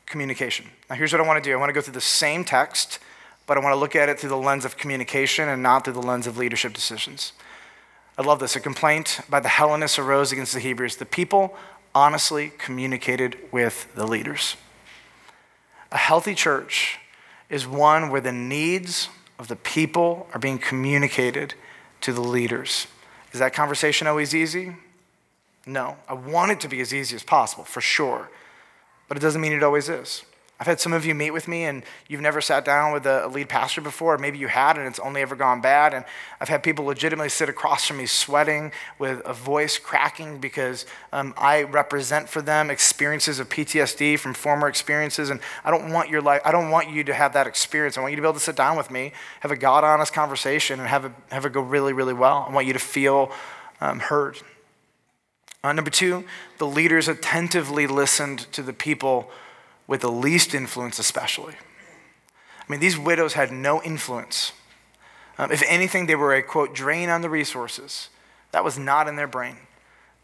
[0.07, 0.65] communication.
[0.89, 2.97] Now, here's what I want to do I want to go through the same text,
[3.45, 5.93] but I want to look at it through the lens of communication and not through
[5.93, 7.33] the lens of leadership decisions.
[8.17, 8.55] I love this.
[8.55, 10.95] A complaint by the Hellenists arose against the Hebrews.
[10.95, 11.55] The people
[11.93, 14.55] honestly communicated with the leaders.
[15.91, 16.97] A healthy church
[17.47, 21.53] is one where the needs of the people are being communicated
[22.01, 22.87] to the leaders.
[23.33, 24.77] Is that conversation always easy?
[25.65, 28.29] No, I want it to be as easy as possible, for sure.
[29.07, 30.23] But it doesn't mean it always is.
[30.59, 33.27] I've had some of you meet with me and you've never sat down with a
[33.27, 35.93] lead pastor before, or maybe you had and it's only ever gone bad.
[35.93, 36.05] And
[36.39, 41.33] I've had people legitimately sit across from me sweating with a voice cracking because um,
[41.37, 45.31] I represent for them experiences of PTSD from former experiences.
[45.31, 47.97] And I don't want your life, I don't want you to have that experience.
[47.97, 50.13] I want you to be able to sit down with me, have a God honest
[50.13, 52.45] conversation, and have it, have it go really, really well.
[52.47, 53.31] I want you to feel
[53.81, 54.39] um, heard.
[55.63, 56.25] Uh, number two,
[56.57, 59.31] the leaders attentively listened to the people
[59.87, 61.53] with the least influence, especially.
[61.53, 64.51] I mean, these widows had no influence.
[65.37, 68.09] Um, if anything, they were a quote, drain on the resources.
[68.51, 69.57] That was not in their brain.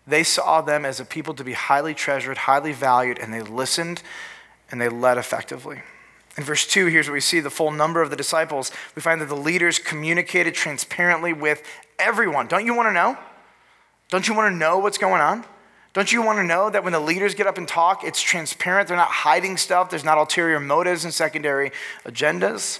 [0.06, 4.02] They saw them as a people to be highly treasured, highly valued, and they listened
[4.72, 5.82] and they led effectively.
[6.38, 8.72] In verse 2, here's what we see the full number of the disciples.
[8.96, 11.64] We find that the leaders communicated transparently with
[11.98, 12.48] everyone.
[12.48, 13.18] Don't you want to know?
[14.10, 15.46] Don't you want to know what's going on?
[15.94, 18.88] Don't you want to know that when the leaders get up and talk, it's transparent?
[18.88, 21.72] They're not hiding stuff, there's not ulterior motives and secondary
[22.06, 22.80] agendas.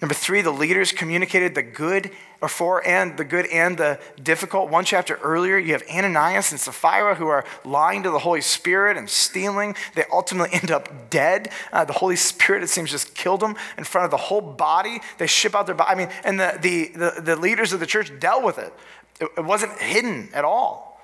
[0.00, 4.70] Number three, the leaders communicated the good or for and the good and the difficult.
[4.70, 8.96] One chapter earlier, you have Ananias and Sapphira who are lying to the Holy Spirit
[8.96, 9.74] and stealing.
[9.94, 11.50] They ultimately end up dead.
[11.70, 15.00] Uh, the Holy Spirit, it seems, just killed them in front of the whole body.
[15.18, 15.90] They ship out their body.
[15.90, 18.72] I mean, and the, the, the, the leaders of the church dealt with it.
[19.20, 21.00] It, it wasn't hidden at all.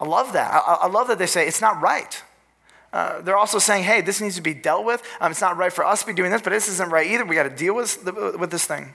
[0.00, 0.52] I love that.
[0.52, 2.22] I, I love that they say it's not right.
[2.92, 5.02] Uh, they're also saying, hey, this needs to be dealt with.
[5.20, 7.24] Um, it's not right for us to be doing this, but this isn't right either.
[7.24, 8.94] We got to deal with, the, with this thing.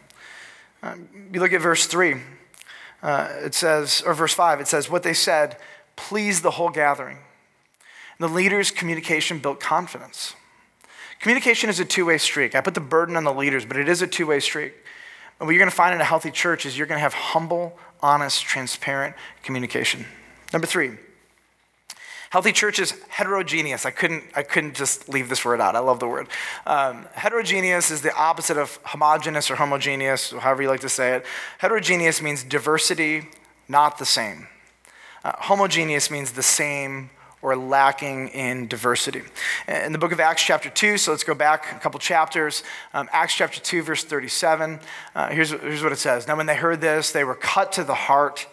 [0.81, 2.15] Um, you look at verse 3.
[3.03, 5.57] Uh, it says, or verse 5, it says, what they said
[5.95, 7.17] pleased the whole gathering.
[7.17, 10.35] And the leaders' communication built confidence.
[11.19, 12.55] Communication is a two way streak.
[12.55, 14.73] I put the burden on the leaders, but it is a two way streak.
[15.39, 17.13] And what you're going to find in a healthy church is you're going to have
[17.13, 20.05] humble, honest, transparent communication.
[20.53, 20.97] Number three,
[22.29, 23.85] healthy church is heterogeneous.
[23.85, 25.75] I couldn't, I couldn't just leave this word out.
[25.75, 26.27] I love the word.
[26.65, 31.25] Um, heterogeneous is the opposite of homogeneous or homogeneous, however you like to say it.
[31.59, 33.29] Heterogeneous means diversity,
[33.67, 34.47] not the same.
[35.23, 37.09] Uh, homogeneous means the same
[37.41, 39.21] or lacking in diversity.
[39.67, 42.63] In the book of Acts, chapter 2, so let's go back a couple chapters.
[42.93, 44.79] Um, Acts chapter 2, verse 37.
[45.15, 47.83] Uh, here's, here's what it says Now, when they heard this, they were cut to
[47.83, 48.47] the heart.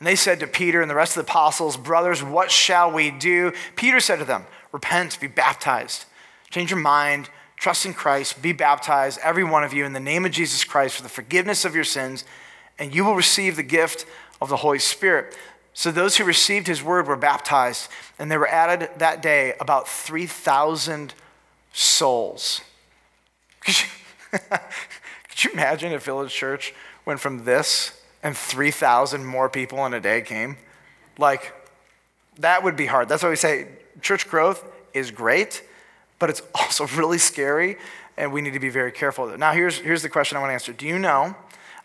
[0.00, 3.10] And they said to Peter and the rest of the apostles, Brothers, what shall we
[3.10, 3.52] do?
[3.76, 6.06] Peter said to them, Repent, be baptized,
[6.50, 10.24] change your mind, trust in Christ, be baptized, every one of you, in the name
[10.24, 12.24] of Jesus Christ for the forgiveness of your sins,
[12.78, 14.04] and you will receive the gift
[14.40, 15.36] of the Holy Spirit.
[15.74, 19.88] So those who received his word were baptized, and there were added that day about
[19.88, 21.12] 3,000
[21.72, 22.60] souls.
[23.60, 24.38] Could you,
[25.28, 26.74] could you imagine if Village Church
[27.06, 30.58] went from this and 3,000 more people in a day came?
[31.18, 31.52] Like,
[32.38, 33.08] that would be hard.
[33.08, 33.68] That's why we say
[34.00, 35.62] church growth is great,
[36.18, 37.76] but it's also really scary,
[38.16, 39.36] and we need to be very careful.
[39.38, 41.34] Now, here's, here's the question I want to answer Do you know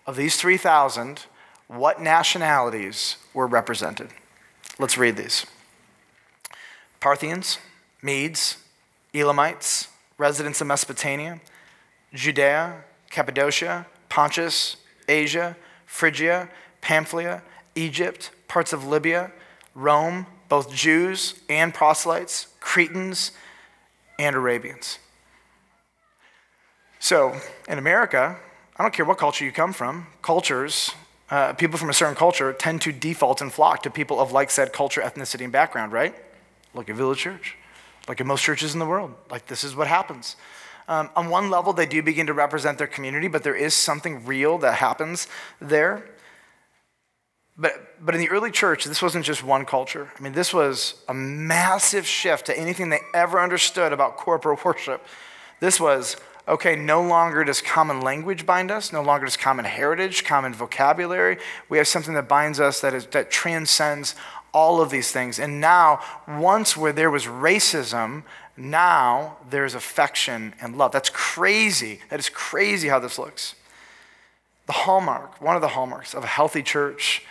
[0.06, 1.26] of these 3,000,
[1.70, 4.10] what nationalities were represented?
[4.80, 5.46] Let's read these
[7.00, 7.60] Parthians,
[8.02, 8.58] Medes,
[9.14, 11.40] Elamites, residents of Mesopotamia,
[12.14, 15.56] Judea, Cappadocia, Pontus, Asia,
[15.86, 16.50] Phrygia,
[16.82, 17.44] Pamphylia,
[17.76, 19.32] Egypt, parts of Libya,
[19.76, 23.32] Rome, both Jews and proselytes, Cretans,
[24.18, 24.98] and Arabians.
[27.00, 28.38] So, in America,
[28.76, 30.92] I don't care what culture you come from, cultures,
[31.30, 34.50] uh, people from a certain culture tend to default and flock to people of like
[34.50, 36.16] said culture, ethnicity, and background, right?
[36.74, 37.56] Like a village church,
[38.08, 39.14] like in most churches in the world.
[39.30, 40.36] Like this is what happens.
[40.88, 44.26] Um, on one level, they do begin to represent their community, but there is something
[44.26, 45.28] real that happens
[45.62, 46.10] there.
[47.56, 50.12] But, but in the early church, this wasn't just one culture.
[50.18, 55.06] I mean, this was a massive shift to anything they ever understood about corporate worship.
[55.60, 56.16] This was
[56.50, 61.38] okay, no longer does common language bind us, no longer does common heritage, common vocabulary.
[61.70, 64.16] We have something that binds us that, is, that transcends
[64.52, 65.40] all of these things.
[65.40, 68.24] And now, once where there was racism,
[68.58, 70.92] now there's affection and love.
[70.92, 72.00] That's crazy.
[72.10, 73.54] That is crazy how this looks.
[74.66, 77.24] The hallmark, one of the hallmarks of a healthy church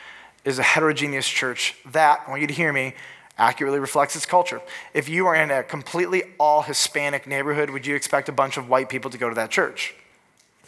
[0.45, 2.95] is a heterogeneous church that, I want you to hear me,
[3.39, 4.61] accurately reflects its culture.
[4.93, 8.69] If you are in a completely all Hispanic neighborhood, would you expect a bunch of
[8.69, 9.95] white people to go to that church?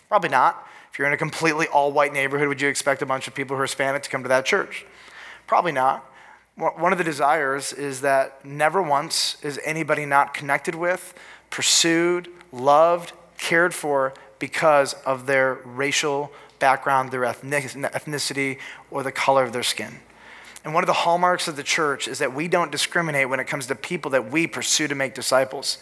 [0.09, 0.67] Probably not.
[0.93, 3.57] If you're in a completely all white neighborhood, would you expect a bunch of people
[3.57, 4.87] who are Hispanic to come to that church?
[5.47, 6.05] Probably not.
[6.57, 11.15] One of the desires is that never once is anybody not connected with,
[11.49, 18.59] pursued, loved, cared for because of their racial background, their ethnicity,
[18.91, 20.01] or the color of their skin.
[20.65, 23.47] And one of the hallmarks of the church is that we don't discriminate when it
[23.47, 25.79] comes to people that we pursue to make disciples.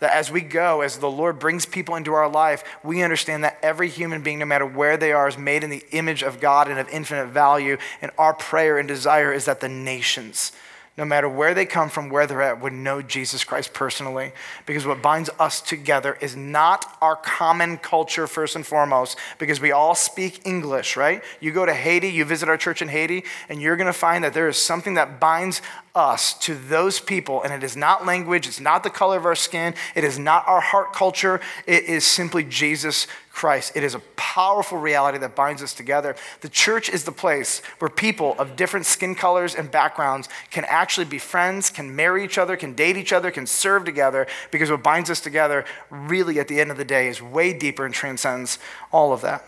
[0.00, 3.58] That as we go, as the Lord brings people into our life, we understand that
[3.62, 6.68] every human being, no matter where they are, is made in the image of God
[6.68, 7.76] and of infinite value.
[8.02, 10.52] And our prayer and desire is that the nations,
[10.96, 14.32] no matter where they come from, where they're at, would know Jesus Christ personally.
[14.64, 19.72] Because what binds us together is not our common culture, first and foremost, because we
[19.72, 21.22] all speak English, right?
[21.40, 24.22] You go to Haiti, you visit our church in Haiti, and you're going to find
[24.22, 25.62] that there is something that binds
[25.94, 27.42] us to those people.
[27.42, 30.46] And it is not language, it's not the color of our skin, it is not
[30.48, 33.72] our heart culture, it is simply Jesus Christ.
[33.74, 36.14] It is a powerful reality that binds us together.
[36.40, 41.06] The church is the place where people of different skin colors and backgrounds can actually
[41.06, 44.82] be friends, can marry each other, can date each other, can serve together, because what
[44.82, 48.58] binds us together, really, at the end of the day, is way deeper and transcends
[48.92, 49.44] all of that.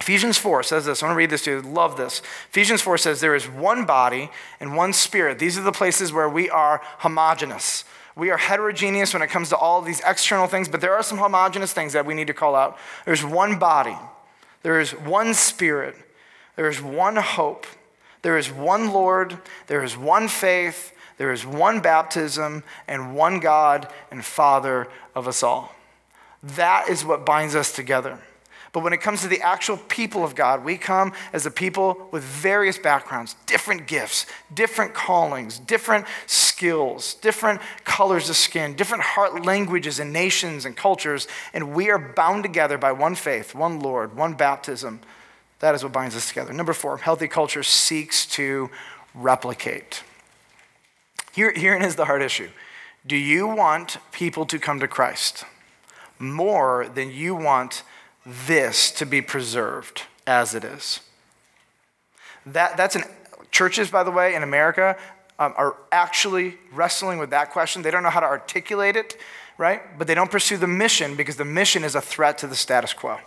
[0.00, 1.02] Ephesians 4 says this.
[1.02, 1.62] I want to read this to you.
[1.62, 2.22] Love this.
[2.50, 5.38] Ephesians 4 says, There is one body and one spirit.
[5.38, 7.84] These are the places where we are homogenous.
[8.14, 11.18] We are heterogeneous when it comes to all these external things, but there are some
[11.18, 12.76] homogenous things that we need to call out.
[13.06, 13.96] There's one body,
[14.62, 15.96] there is one spirit,
[16.56, 17.66] there is one hope,
[18.20, 23.88] there is one Lord, there is one faith, there is one baptism, and one God
[24.10, 25.74] and Father of us all.
[26.42, 28.18] That is what binds us together.
[28.72, 32.08] But when it comes to the actual people of God, we come as a people
[32.10, 39.44] with various backgrounds, different gifts, different callings, different skills, different colors of skin, different heart
[39.44, 44.16] languages and nations and cultures, and we are bound together by one faith, one Lord,
[44.16, 45.00] one baptism.
[45.58, 46.54] That is what binds us together.
[46.54, 48.70] Number four, healthy culture seeks to
[49.14, 50.02] replicate.
[51.32, 52.48] Here, herein is the hard issue.
[53.06, 55.44] Do you want people to come to Christ
[56.18, 57.82] more than you want
[58.26, 61.00] this to be preserved as it is.
[62.46, 63.04] That, that's an,
[63.50, 64.96] churches, by the way, in America
[65.38, 67.82] um, are actually wrestling with that question.
[67.82, 69.16] They don't know how to articulate it,
[69.58, 69.82] right?
[69.98, 72.92] But they don't pursue the mission because the mission is a threat to the status
[72.92, 73.18] quo.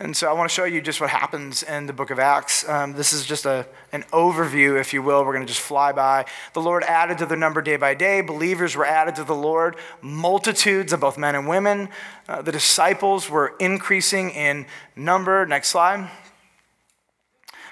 [0.00, 2.68] And so I want to show you just what happens in the book of Acts.
[2.68, 5.24] Um, this is just a, an overview, if you will.
[5.24, 6.26] We're going to just fly by.
[6.52, 8.20] The Lord added to their number day by day.
[8.20, 11.88] Believers were added to the Lord, multitudes of both men and women.
[12.28, 15.44] Uh, the disciples were increasing in number.
[15.46, 16.08] Next slide.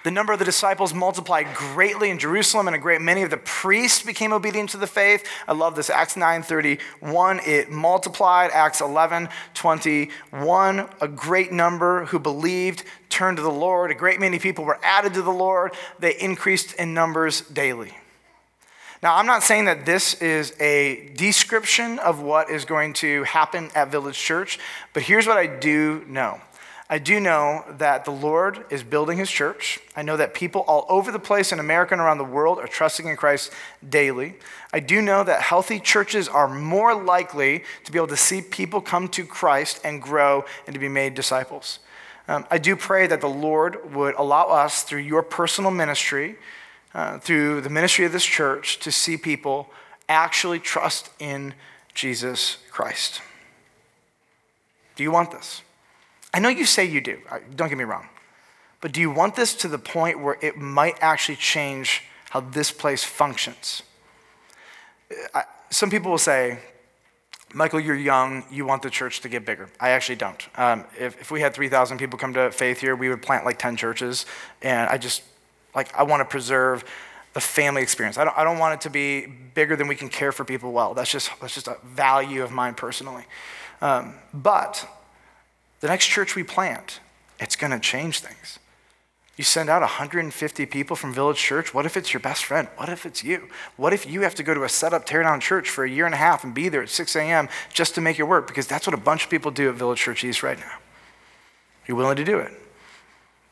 [0.06, 3.38] The number of the disciples multiplied greatly in Jerusalem, and a great many of the
[3.38, 5.26] priests became obedient to the faith.
[5.48, 5.90] I love this.
[5.90, 8.52] Acts 9:31, it multiplied.
[8.52, 13.90] Acts 11:21, a great number who believed turned to the Lord.
[13.90, 15.74] A great many people were added to the Lord.
[15.98, 17.92] They increased in numbers daily.
[19.02, 23.72] Now, I'm not saying that this is a description of what is going to happen
[23.74, 24.60] at Village Church,
[24.92, 26.40] but here's what I do know.
[26.88, 29.80] I do know that the Lord is building his church.
[29.96, 32.68] I know that people all over the place in America and around the world are
[32.68, 33.52] trusting in Christ
[33.88, 34.36] daily.
[34.72, 38.80] I do know that healthy churches are more likely to be able to see people
[38.80, 41.80] come to Christ and grow and to be made disciples.
[42.28, 46.36] Um, I do pray that the Lord would allow us, through your personal ministry,
[46.94, 49.70] uh, through the ministry of this church, to see people
[50.08, 51.54] actually trust in
[51.94, 53.22] Jesus Christ.
[54.94, 55.62] Do you want this?
[56.36, 57.18] I know you say you do,
[57.54, 58.10] don't get me wrong.
[58.82, 62.70] But do you want this to the point where it might actually change how this
[62.70, 63.82] place functions?
[65.70, 66.58] Some people will say,
[67.54, 69.70] Michael, you're young, you want the church to get bigger.
[69.80, 70.46] I actually don't.
[70.58, 73.58] Um, if, if we had 3,000 people come to faith here, we would plant like
[73.58, 74.26] 10 churches.
[74.60, 75.22] And I just,
[75.74, 76.84] like, I want to preserve
[77.32, 78.18] the family experience.
[78.18, 80.72] I don't, I don't want it to be bigger than we can care for people
[80.72, 80.92] well.
[80.92, 83.24] That's just, that's just a value of mine personally.
[83.80, 84.86] Um, but
[85.80, 87.00] the next church we plant,
[87.38, 88.58] it's going to change things.
[89.36, 91.74] You send out 150 people from Village Church.
[91.74, 92.68] What if it's your best friend?
[92.76, 93.48] What if it's you?
[93.76, 96.06] What if you have to go to a setup, tear down church for a year
[96.06, 97.50] and a half and be there at 6 a.m.
[97.70, 98.46] just to make it work?
[98.46, 100.72] Because that's what a bunch of people do at Village Church East right now.
[101.86, 102.52] You're willing to do it.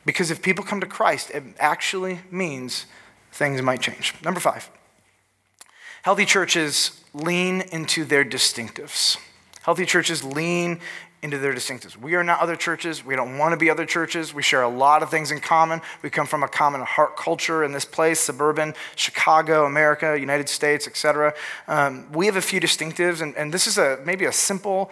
[0.05, 2.87] Because if people come to Christ, it actually means
[3.31, 4.15] things might change.
[4.23, 4.69] Number five,
[6.01, 9.17] healthy churches lean into their distinctives.
[9.61, 10.79] Healthy churches lean
[11.25, 11.97] into their distinctives.
[11.97, 13.03] We are not other churches.
[13.03, 14.31] We don't want to be other churches.
[14.31, 15.81] We share a lot of things in common.
[16.03, 20.87] We come from a common heart culture in this place, suburban, Chicago, America, United States,
[20.87, 21.33] etc.
[21.67, 24.91] Um, we have a few distinctives, and, and this is a maybe a simple,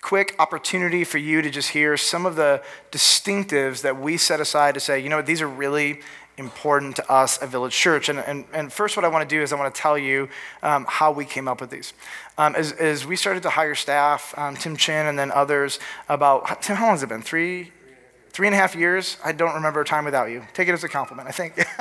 [0.00, 4.72] quick opportunity for you to just hear some of the distinctives that we set aside
[4.72, 6.00] to say, you know these are really
[6.36, 8.08] important to us at Village Church.
[8.08, 10.28] And, and, and first, what I want to do is I want to tell you
[10.62, 11.92] um, how we came up with these.
[12.36, 15.78] Um, as, as we started to hire staff, um, Tim Chin and then others,
[16.08, 17.22] about, Tim, how long has it been?
[17.22, 17.70] Three,
[18.34, 20.42] three and a half years, I don't remember a time without you.
[20.54, 21.56] Take it as a compliment, I think.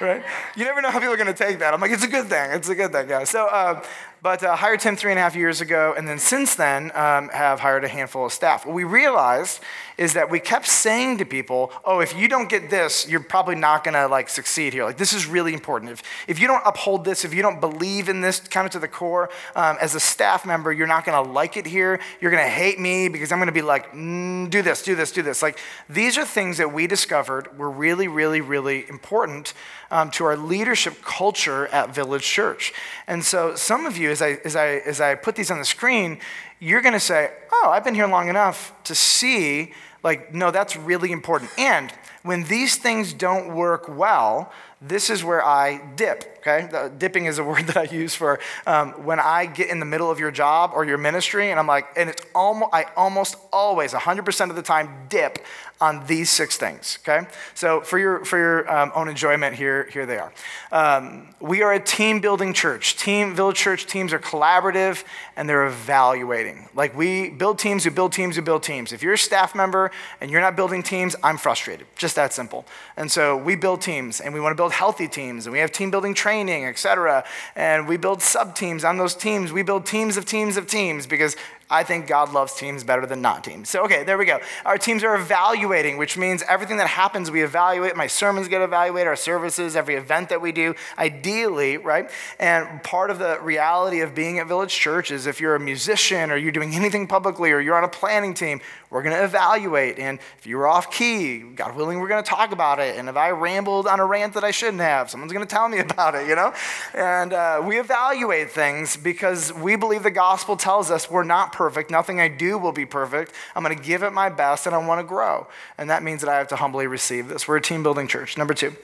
[0.00, 0.22] right?
[0.54, 1.74] You never know how people are going to take that.
[1.74, 2.52] I'm like, it's a good thing.
[2.52, 3.24] It's a good thing, yeah.
[3.24, 3.82] So, uh,
[4.22, 7.28] but uh, hired Tim three and a half years ago, and then since then um,
[7.30, 8.64] have hired a handful of staff.
[8.64, 9.60] What we realized
[9.98, 13.54] is that we kept saying to people, "Oh, if you don't get this, you're probably
[13.54, 14.84] not to like succeed here.
[14.84, 15.92] Like this is really important.
[15.92, 18.78] If if you don't uphold this, if you don't believe in this kind of to
[18.78, 22.00] the core, um, as a staff member, you're not to like it here.
[22.20, 25.22] You're to hate me because I'm to be like, mm, do this, do this, do
[25.22, 25.42] this.
[25.42, 29.54] Like these are things that we discovered were really, really, really important
[29.90, 32.72] um, to our leadership culture at Village Church.
[33.06, 35.64] And so some of you, as I, as I, as I put these on the
[35.64, 36.18] screen,
[36.58, 40.76] you're going to say, oh, I've been here long enough to see, like, no, that's
[40.76, 41.50] really important.
[41.58, 41.92] And
[42.22, 46.68] when these things don't work well, this is where I dip, okay?
[46.70, 49.86] The, dipping is a word that I use for um, when I get in the
[49.86, 53.36] middle of your job or your ministry, and I'm like, and it's almost, I almost
[53.52, 55.38] always, 100% of the time, dip
[55.80, 57.26] on these six things, okay?
[57.54, 60.32] So for your, for your um, own enjoyment, here, here they are.
[60.72, 62.96] Um, we are a team building church.
[62.96, 65.04] Team, Village Church teams are collaborative
[65.36, 66.68] and they're evaluating.
[66.74, 68.92] Like we build teams who build teams who build teams.
[68.92, 71.86] If you're a staff member and you're not building teams, I'm frustrated.
[71.96, 72.64] Just that simple.
[72.96, 75.70] And so we build teams and we want to build healthy teams and we have
[75.70, 77.24] team building training, et cetera.
[77.54, 79.52] And we build sub teams on those teams.
[79.52, 81.36] We build teams of teams of teams because
[81.68, 83.68] I think God loves teams better than not teams.
[83.68, 84.38] So, okay, there we go.
[84.64, 87.96] Our teams are evaluating, which means everything that happens, we evaluate.
[87.96, 92.08] My sermons get evaluated, our services, every event that we do, ideally, right?
[92.38, 96.30] And part of the reality of being at Village Church is if you're a musician
[96.30, 98.60] or you're doing anything publicly or you're on a planning team,
[98.90, 99.98] we're going to evaluate.
[99.98, 102.96] And if you were off key, God willing, we're going to talk about it.
[102.96, 105.68] And if I rambled on a rant that I shouldn't have, someone's going to tell
[105.68, 106.54] me about it, you know?
[106.94, 111.90] And uh, we evaluate things because we believe the gospel tells us we're not perfect.
[111.90, 113.32] Nothing I do will be perfect.
[113.54, 115.46] I'm going to give it my best and I want to grow.
[115.78, 117.48] And that means that I have to humbly receive this.
[117.48, 118.36] We're a team building church.
[118.36, 118.76] Number two,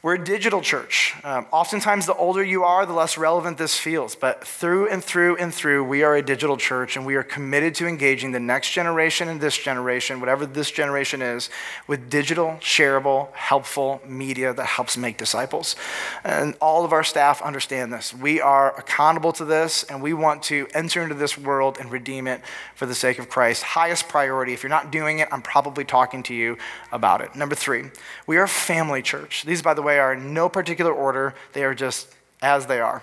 [0.00, 1.16] We're a digital church.
[1.24, 4.14] Um, oftentimes, the older you are, the less relevant this feels.
[4.14, 7.74] But through and through and through, we are a digital church, and we are committed
[7.76, 11.50] to engaging the next generation and this generation, whatever this generation is,
[11.88, 15.74] with digital, shareable, helpful media that helps make disciples.
[16.22, 18.14] And all of our staff understand this.
[18.14, 22.28] We are accountable to this, and we want to enter into this world and redeem
[22.28, 22.40] it
[22.76, 23.64] for the sake of Christ.
[23.64, 24.52] Highest priority.
[24.52, 26.56] If you're not doing it, I'm probably talking to you
[26.92, 27.34] about it.
[27.34, 27.86] Number three,
[28.28, 29.42] we are a family church.
[29.42, 32.08] These, by the way, way are in no particular order, they are just
[32.42, 33.02] as they are.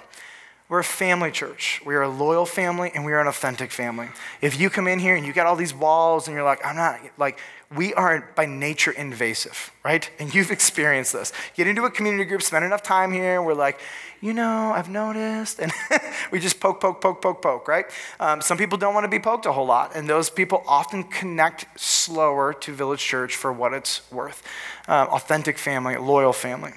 [0.70, 1.82] We're a family church.
[1.86, 4.10] We are a loyal family and we are an authentic family.
[4.42, 6.76] If you come in here and you got all these walls and you're like, I'm
[6.76, 7.40] not, like,
[7.74, 10.10] we are by nature invasive, right?
[10.20, 11.32] And you've experienced this.
[11.56, 13.80] Get into a community group, spend enough time here, we're like,
[14.22, 15.60] you know, I've noticed.
[15.60, 15.72] And
[16.32, 17.86] we just poke, poke, poke, poke, poke, right?
[18.20, 21.04] Um, some people don't want to be poked a whole lot, and those people often
[21.04, 24.44] connect slower to Village Church for what it's worth.
[24.88, 26.72] Um, authentic family, loyal family.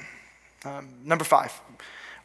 [0.65, 1.59] Um, number five,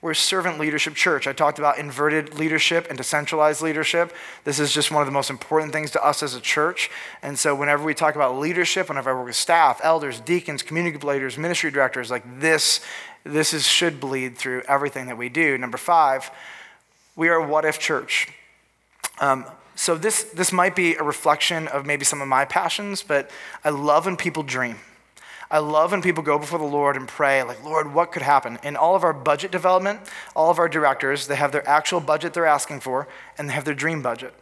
[0.03, 1.27] we're a servant leadership church.
[1.27, 4.13] I talked about inverted leadership and decentralized leadership.
[4.43, 6.91] This is just one of the most important things to us as a church.
[7.21, 10.97] And so, whenever we talk about leadership, whenever I work with staff, elders, deacons, community
[10.97, 12.81] leaders, ministry directors, like this,
[13.23, 15.57] this is, should bleed through everything that we do.
[15.57, 16.29] Number five,
[17.15, 18.27] we are a what if church.
[19.21, 19.45] Um,
[19.75, 23.31] so, this, this might be a reflection of maybe some of my passions, but
[23.63, 24.79] I love when people dream.
[25.53, 28.57] I love when people go before the Lord and pray, like, Lord, what could happen?
[28.63, 29.99] In all of our budget development,
[30.35, 33.63] all of our directors, they have their actual budget they're asking for, and they have
[33.63, 34.33] their dream budget.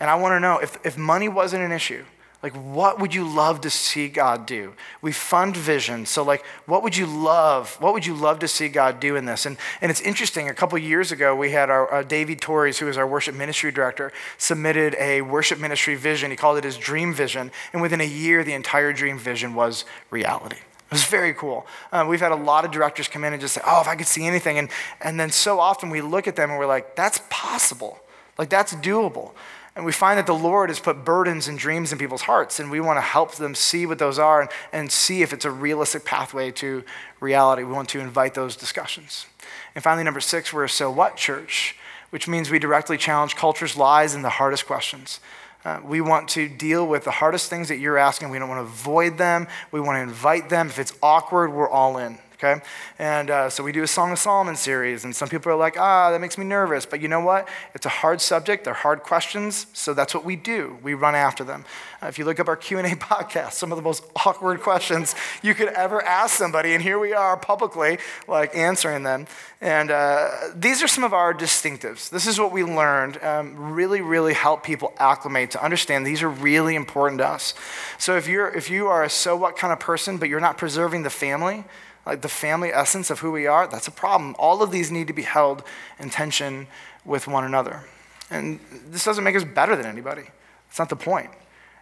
[0.00, 2.04] And I want to know if, if money wasn't an issue,
[2.42, 4.74] like, what would you love to see God do?
[5.00, 6.04] We fund vision.
[6.04, 7.76] So, like, what would you love?
[7.80, 9.46] What would you love to see God do in this?
[9.46, 10.48] And, and it's interesting.
[10.48, 13.72] A couple years ago, we had our uh, David Torres, who is our worship ministry
[13.72, 16.30] director, submitted a worship ministry vision.
[16.30, 17.50] He called it his dream vision.
[17.72, 20.56] And within a year, the entire dream vision was reality.
[20.56, 21.66] It was very cool.
[21.90, 23.96] Uh, we've had a lot of directors come in and just say, oh, if I
[23.96, 24.58] could see anything.
[24.58, 24.68] And,
[25.00, 27.98] and then so often we look at them and we're like, that's possible.
[28.38, 29.32] Like, that's doable.
[29.76, 32.70] And we find that the Lord has put burdens and dreams in people's hearts, and
[32.70, 35.50] we want to help them see what those are and, and see if it's a
[35.50, 36.82] realistic pathway to
[37.20, 37.62] reality.
[37.62, 39.26] We want to invite those discussions.
[39.74, 41.76] And finally, number six, we're a so what church,
[42.08, 45.20] which means we directly challenge culture's lies and the hardest questions.
[45.62, 48.30] Uh, we want to deal with the hardest things that you're asking.
[48.30, 49.46] We don't want to avoid them.
[49.72, 50.68] We want to invite them.
[50.68, 52.62] If it's awkward, we're all in okay?
[52.98, 55.78] And uh, so we do a Song of Solomon series, and some people are like,
[55.78, 56.86] ah, that makes me nervous.
[56.86, 57.48] But you know what?
[57.74, 58.64] It's a hard subject.
[58.64, 60.78] They're hard questions, so that's what we do.
[60.82, 61.64] We run after them.
[62.02, 65.54] Uh, if you look up our Q&A podcast, some of the most awkward questions you
[65.54, 69.26] could ever ask somebody, and here we are publicly, like, answering them.
[69.60, 72.10] And uh, these are some of our distinctives.
[72.10, 73.22] This is what we learned.
[73.22, 77.54] Um, really, really help people acclimate to understand these are really important to us.
[77.98, 80.58] So if you're if you are a so what kind of person, but you're not
[80.58, 81.64] preserving the family,
[82.06, 84.36] like the family essence of who we are, that's a problem.
[84.38, 85.64] All of these need to be held
[85.98, 86.68] in tension
[87.04, 87.84] with one another.
[88.30, 90.22] And this doesn't make us better than anybody.
[90.70, 91.30] It's not the point.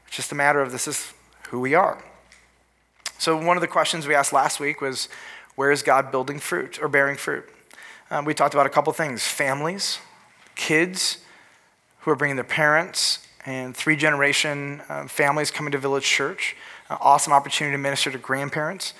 [0.06, 1.12] It's just a matter of this is
[1.50, 2.02] who we are.
[3.18, 5.08] So, one of the questions we asked last week was
[5.54, 7.48] where is God building fruit or bearing fruit?
[8.10, 9.98] Um, we talked about a couple things families,
[10.56, 11.18] kids
[12.00, 16.56] who are bringing their parents, and three generation uh, families coming to Village Church.
[16.90, 18.94] Uh, awesome opportunity to minister to grandparents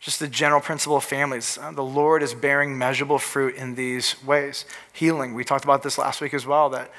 [0.00, 1.58] just the general principle of families.
[1.60, 4.64] Uh, the Lord is bearing measurable fruit in these ways.
[4.92, 6.90] Healing, we talked about this last week as well, that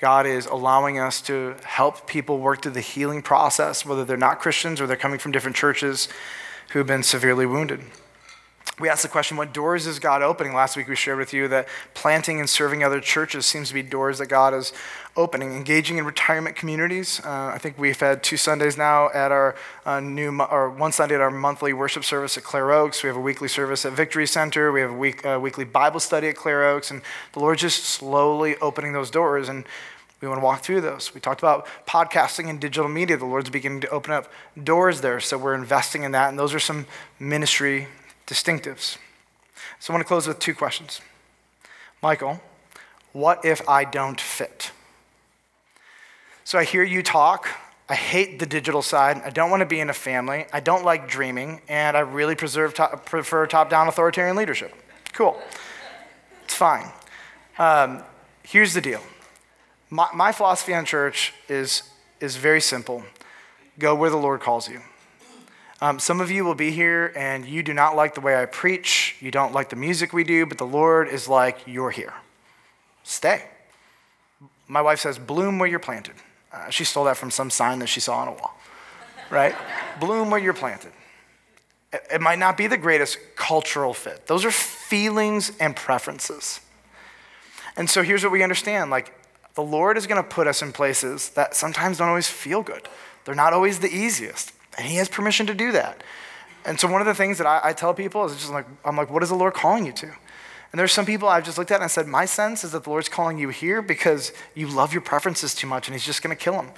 [0.00, 4.40] God is allowing us to help people work through the healing process, whether they're not
[4.40, 6.08] Christians or they're coming from different churches
[6.70, 7.80] who have been severely wounded
[8.78, 10.54] we asked the question, what doors is God opening?
[10.54, 13.82] Last week we shared with you that planting and serving other churches seems to be
[13.82, 14.72] doors that God is
[15.16, 15.52] opening.
[15.52, 17.20] Engaging in retirement communities.
[17.24, 21.16] Uh, I think we've had two Sundays now at our uh, new, or one Sunday
[21.16, 23.02] at our monthly worship service at Clare Oaks.
[23.02, 24.70] We have a weekly service at Victory Center.
[24.70, 26.90] We have a week, uh, weekly Bible study at Clare Oaks.
[26.90, 27.02] And
[27.32, 29.48] the Lord's just slowly opening those doors.
[29.48, 29.64] And
[30.20, 31.14] we want to walk through those.
[31.14, 33.16] We talked about podcasting and digital media.
[33.16, 34.30] The Lord's beginning to open up
[34.62, 35.20] doors there.
[35.20, 36.28] So we're investing in that.
[36.28, 36.86] And those are some
[37.18, 37.88] ministry
[38.28, 38.98] distinctives.
[39.80, 41.00] So I want to close with two questions.
[42.02, 42.40] Michael,
[43.12, 44.70] what if I don't fit?
[46.44, 47.48] So I hear you talk.
[47.88, 49.20] I hate the digital side.
[49.24, 50.46] I don't want to be in a family.
[50.52, 51.62] I don't like dreaming.
[51.68, 54.74] And I really top, prefer top down authoritarian leadership.
[55.12, 55.40] Cool.
[56.44, 56.86] It's fine.
[57.58, 58.02] Um,
[58.42, 59.00] here's the deal
[59.90, 61.82] my, my philosophy on church is,
[62.20, 63.02] is very simple
[63.78, 64.80] go where the Lord calls you.
[65.80, 68.46] Um, some of you will be here and you do not like the way I
[68.46, 69.16] preach.
[69.20, 72.14] You don't like the music we do, but the Lord is like, you're here.
[73.04, 73.44] Stay.
[74.66, 76.16] My wife says, bloom where you're planted.
[76.52, 78.58] Uh, she stole that from some sign that she saw on a wall,
[79.30, 79.54] right?
[80.00, 80.92] bloom where you're planted.
[81.92, 84.26] It might not be the greatest cultural fit.
[84.26, 86.60] Those are feelings and preferences.
[87.76, 89.14] And so here's what we understand like,
[89.54, 92.88] the Lord is going to put us in places that sometimes don't always feel good.
[93.24, 94.52] They're not always the easiest.
[94.78, 96.02] And He has permission to do that.
[96.64, 98.96] And so one of the things that I, I tell people is just like, I'm
[98.96, 100.06] like, what is the Lord calling you to?
[100.06, 102.84] And there's some people I've just looked at and I said, my sense is that
[102.84, 106.22] the Lord's calling you here because you love your preferences too much and He's just
[106.22, 106.70] going to kill them.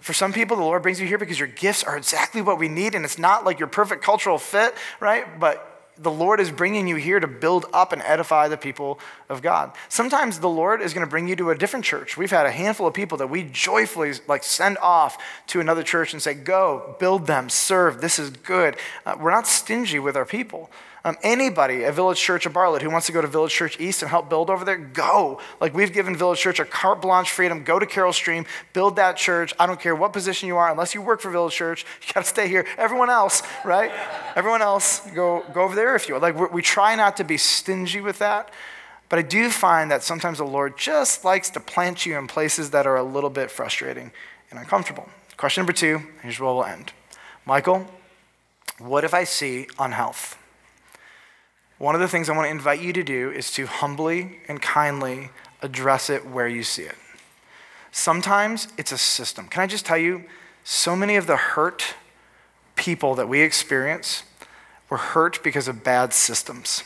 [0.00, 2.68] For some people, the Lord brings you here because your gifts are exactly what we
[2.68, 5.38] need, and it's not like your perfect cultural fit, right?
[5.38, 5.69] But
[6.00, 8.98] the Lord is bringing you here to build up and edify the people
[9.28, 9.72] of God.
[9.88, 12.16] Sometimes the Lord is going to bring you to a different church.
[12.16, 16.12] We've had a handful of people that we joyfully like send off to another church
[16.12, 18.00] and say, "Go, build them, serve.
[18.00, 20.70] This is good." Uh, we're not stingy with our people.
[21.04, 24.02] Um, anybody at Village Church of Bartlett who wants to go to Village Church East
[24.02, 25.40] and help build over there, go.
[25.60, 27.64] Like we've given Village Church a carte blanche freedom.
[27.64, 29.54] Go to Carol Stream, build that church.
[29.58, 32.24] I don't care what position you are, unless you work for Village Church, you got
[32.24, 32.66] to stay here.
[32.76, 33.90] Everyone else, right?
[34.36, 36.22] Everyone else, go, go over there if you want.
[36.22, 38.50] Like we try not to be stingy with that.
[39.08, 42.70] But I do find that sometimes the Lord just likes to plant you in places
[42.70, 44.12] that are a little bit frustrating
[44.50, 45.08] and uncomfortable.
[45.36, 46.92] Question number two, here's where we'll end.
[47.44, 47.86] Michael,
[48.78, 50.39] what if I see unhealth?
[51.80, 54.60] One of the things I want to invite you to do is to humbly and
[54.60, 55.30] kindly
[55.62, 56.94] address it where you see it.
[57.90, 59.48] Sometimes it's a system.
[59.48, 60.24] Can I just tell you,
[60.62, 61.94] so many of the hurt
[62.76, 64.24] people that we experience
[64.90, 66.84] were hurt because of bad systems.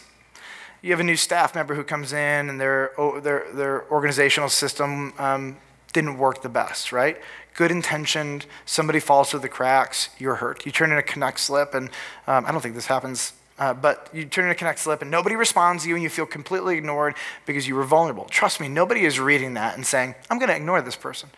[0.81, 5.13] You have a new staff member who comes in and their, their, their organizational system
[5.19, 5.57] um,
[5.93, 7.21] didn't work the best, right?
[7.55, 10.65] Good intentioned, somebody falls through the cracks, you're hurt.
[10.65, 11.91] You turn in a connect slip, and
[12.29, 15.11] um, I don't think this happens uh, but you turn in a connect slip and
[15.11, 17.15] nobody responds to you and you feel completely ignored
[17.47, 18.25] because you were vulnerable.
[18.25, 21.31] Trust me, nobody is reading that and saying, I'm going to ignore this person.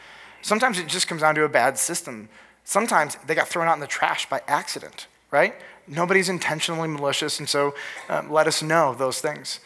[0.42, 2.28] Sometimes it just comes down to a bad system.
[2.64, 5.54] Sometimes they got thrown out in the trash by accident, right?
[5.88, 7.74] Nobody's intentionally malicious, and so
[8.08, 9.60] um, let us know those things.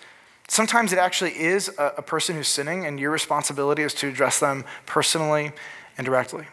[0.48, 4.40] Sometimes it actually is a, a person who's sinning, and your responsibility is to address
[4.40, 5.52] them personally
[5.96, 6.46] and directly.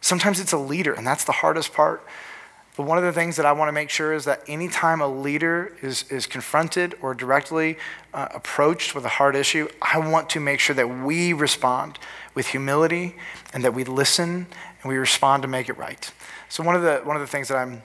[0.00, 2.04] Sometimes it's a leader, and that's the hardest part.
[2.76, 5.06] But one of the things that I want to make sure is that anytime a
[5.06, 7.76] leader is, is confronted or directly
[8.14, 11.98] uh, approached with a hard issue, I want to make sure that we respond
[12.34, 13.14] with humility
[13.52, 14.46] and that we listen
[14.82, 16.10] and we respond to make it right.
[16.48, 17.82] So one of the, one of the things that I'm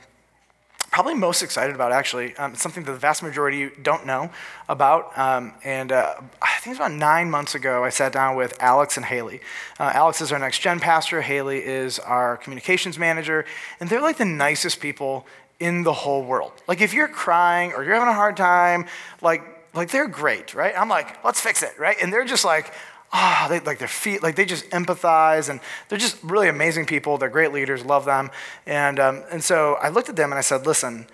[0.97, 2.35] probably most excited about, actually.
[2.37, 4.31] Um, it's something that the vast majority of you don't know
[4.67, 5.15] about.
[5.15, 8.97] Um, and uh, I think it's about nine months ago, I sat down with Alex
[8.97, 9.41] and Haley.
[9.79, 13.45] Uh, Alex is our next gen pastor, Haley is our communications manager,
[13.79, 15.27] and they're like the nicest people
[15.59, 16.53] in the whole world.
[16.67, 18.87] Like, if you're crying or you're having a hard time,
[19.21, 19.43] like,
[19.75, 20.73] like they're great, right?
[20.75, 21.97] I'm like, let's fix it, right?
[22.01, 22.73] And they're just like,
[23.13, 26.85] ah, oh, they, like their feet, like they just empathize, and they're just really amazing
[26.85, 27.17] people.
[27.17, 28.29] They're great leaders, love them.
[28.65, 31.07] And, um, and so I looked at them and I said, listen,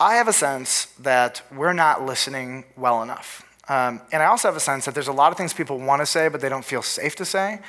[0.00, 3.44] I have a sense that we're not listening well enough.
[3.68, 6.00] Um, and I also have a sense that there's a lot of things people want
[6.00, 7.60] to say, but they don't feel safe to say.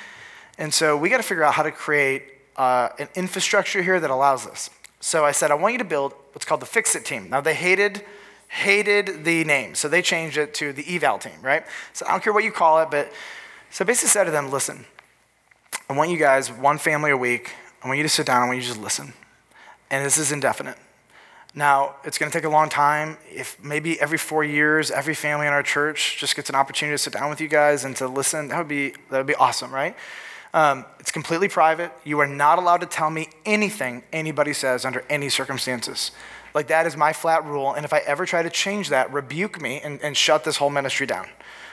[0.56, 2.22] And so we got to figure out how to create
[2.56, 4.70] uh, an infrastructure here that allows this.
[5.00, 7.28] So I said, I want you to build what's called the Fix It team.
[7.30, 8.04] Now, they hated
[8.50, 11.64] hated the name, so they changed it to the eval team, right?
[11.92, 13.12] So I don't care what you call it, but
[13.70, 14.84] so I basically said to them, listen,
[15.88, 17.52] I want you guys, one family a week,
[17.82, 19.12] I want you to sit down, I want you to just listen.
[19.90, 20.76] And this is indefinite.
[21.54, 23.16] Now, it's going to take a long time.
[23.28, 26.98] If maybe every four years, every family in our church just gets an opportunity to
[26.98, 29.72] sit down with you guys and to listen, that would be, that would be awesome,
[29.72, 29.96] right?
[30.54, 31.92] Um, it's completely private.
[32.04, 36.12] You are not allowed to tell me anything anybody says under any circumstances.
[36.54, 37.72] Like, that is my flat rule.
[37.74, 40.70] And if I ever try to change that, rebuke me and, and shut this whole
[40.70, 41.28] ministry down.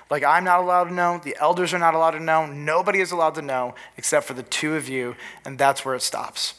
[0.09, 3.11] Like, I'm not allowed to know, the elders are not allowed to know, nobody is
[3.11, 6.55] allowed to know except for the two of you, and that's where it stops.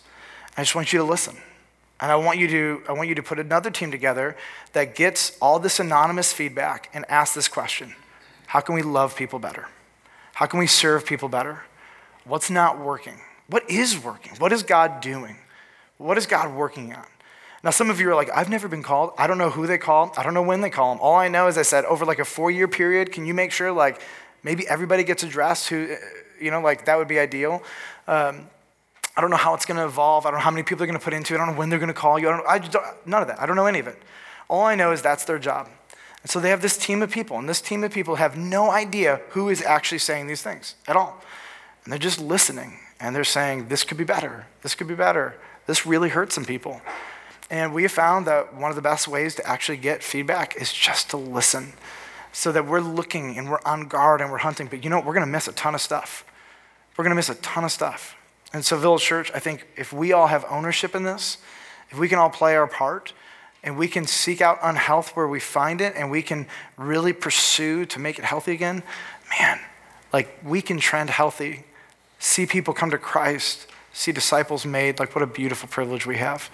[0.57, 1.37] I just want you to listen.
[2.01, 4.37] And I want you to, I want you to put another team together
[4.73, 7.95] that gets all this anonymous feedback and ask this question
[8.47, 9.67] How can we love people better?
[10.35, 11.63] How can we serve people better?
[12.25, 13.21] What's not working?
[13.49, 14.35] What is working?
[14.39, 15.39] What is God doing?
[15.97, 17.07] What is God working on?
[17.65, 19.13] Now, some of you are like, I've never been called.
[19.19, 20.13] I don't know who they call.
[20.17, 21.01] I don't know when they call them.
[21.03, 23.51] All I know is I said, over like a four year period, can you make
[23.51, 24.01] sure like
[24.43, 25.97] maybe everybody gets addressed who,
[26.41, 27.63] you know, like that would be ideal.
[28.07, 28.47] Um,
[29.17, 30.27] I don't know how it's going to evolve.
[30.27, 31.39] I don't know how many people they're going to put into it.
[31.39, 32.29] I don't know when they're going to call you.
[32.29, 33.41] I don't, I don't, none of that.
[33.41, 34.01] I don't know any of it.
[34.49, 35.69] All I know is that's their job.
[36.23, 38.71] And so they have this team of people, and this team of people have no
[38.71, 41.21] idea who is actually saying these things at all.
[41.85, 44.47] And they're just listening, and they're saying, this could be better.
[44.63, 45.37] This could be better.
[45.67, 46.81] This really hurts some people.
[47.51, 51.11] And we found that one of the best ways to actually get feedback is just
[51.11, 51.73] to listen
[52.33, 54.67] so that we're looking and we're on guard and we're hunting.
[54.67, 56.25] But you know, we're going to miss a ton of stuff.
[56.97, 58.17] We're going to miss a ton of stuff.
[58.53, 61.39] And so, Village Church, I think if we all have ownership in this,
[61.91, 63.13] if we can all play our part,
[63.63, 66.47] and we can seek out unhealth where we find it and we can
[66.77, 68.83] really pursue to make it healthy again,
[69.39, 69.59] man,
[70.13, 71.65] like we can trend healthy,
[72.19, 74.99] see people come to Christ, see disciples made.
[74.99, 76.51] Like, what a beautiful privilege we have.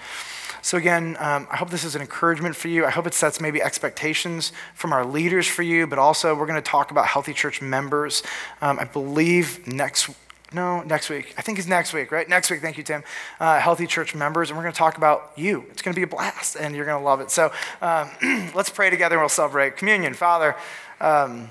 [0.65, 2.87] So, again, um, I hope this is an encouragement for you.
[2.87, 6.57] I hope it sets maybe expectations from our leaders for you, but also we're going
[6.57, 8.23] to talk about healthy church members.
[8.62, 10.09] Um, I believe next
[10.55, 11.35] no, next week.
[11.37, 12.27] I think it's next week, right?
[12.27, 13.05] Next week, thank you, Tim.
[13.39, 15.67] Uh, healthy church members, and we're going to talk about you.
[15.71, 17.31] It's going to be a blast, and you're going to love it.
[17.31, 17.53] So
[17.83, 18.09] um,
[18.55, 20.15] let's pray together and we'll celebrate communion.
[20.15, 20.57] Father,
[20.99, 21.51] um,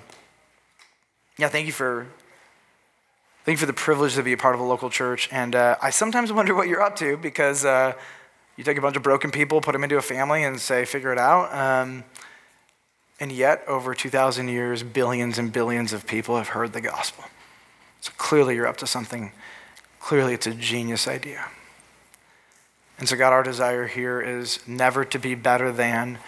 [1.38, 2.08] yeah, thank you for
[3.46, 5.30] thank you for the privilege to be a part of a local church.
[5.32, 7.94] And uh, I sometimes wonder what you're up to because uh,
[8.56, 11.12] you take a bunch of broken people, put them into a family, and say, figure
[11.12, 11.54] it out.
[11.54, 12.04] Um,
[13.20, 17.26] and yet, over 2,000 years, billions and billions of people have heard the gospel.
[18.02, 19.32] So clearly you're up to something.
[20.00, 21.50] Clearly it's a genius idea.
[23.00, 26.20] And so, God, our desire here is never to be better than,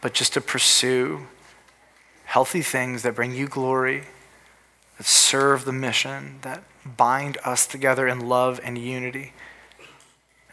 [0.00, 1.26] but just to pursue
[2.24, 4.04] healthy things that bring you glory,
[4.98, 9.32] that serve the mission, that bind us together in love and unity.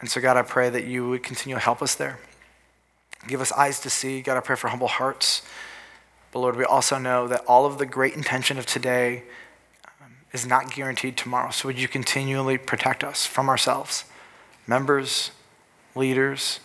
[0.04, 2.18] And so, God, I pray that you would continue to help us there.
[3.26, 4.20] Give us eyes to see.
[4.20, 5.40] God, I pray for humble hearts.
[6.30, 9.22] But Lord, we also know that all of the great intention of today
[10.02, 11.50] um, is not guaranteed tomorrow.
[11.52, 14.04] So would you continually protect us from ourselves,
[14.66, 15.30] members,
[15.94, 16.60] leaders,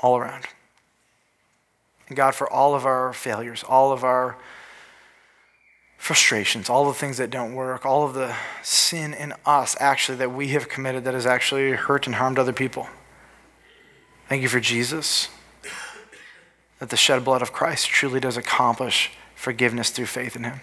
[0.00, 0.46] all around.
[2.08, 4.36] And God, for all of our failures, all of our
[6.02, 10.32] frustrations, all the things that don't work, all of the sin in us actually that
[10.32, 12.88] we have committed that has actually hurt and harmed other people.
[14.28, 15.28] Thank you for Jesus,
[16.80, 20.60] that the shed blood of Christ truly does accomplish forgiveness through faith in him.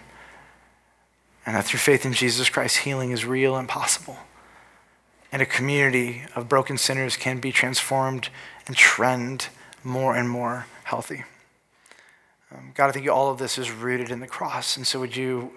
[1.46, 4.18] And that through faith in Jesus Christ, healing is real and possible.
[5.32, 8.28] And a community of broken sinners can be transformed
[8.68, 9.48] and trend
[9.86, 11.24] more and more healthy.
[12.52, 14.78] Um, God, I think all of this is rooted in the cross.
[14.78, 15.52] And so would you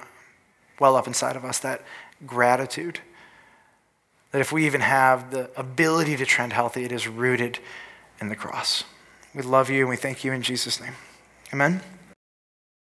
[0.78, 1.82] well up inside of us that
[2.26, 3.00] gratitude?
[4.32, 7.58] That if we even have the ability to trend healthy, it is rooted
[8.20, 8.84] in the cross.
[9.34, 10.94] We love you and we thank you in Jesus' name.
[11.52, 11.82] Amen.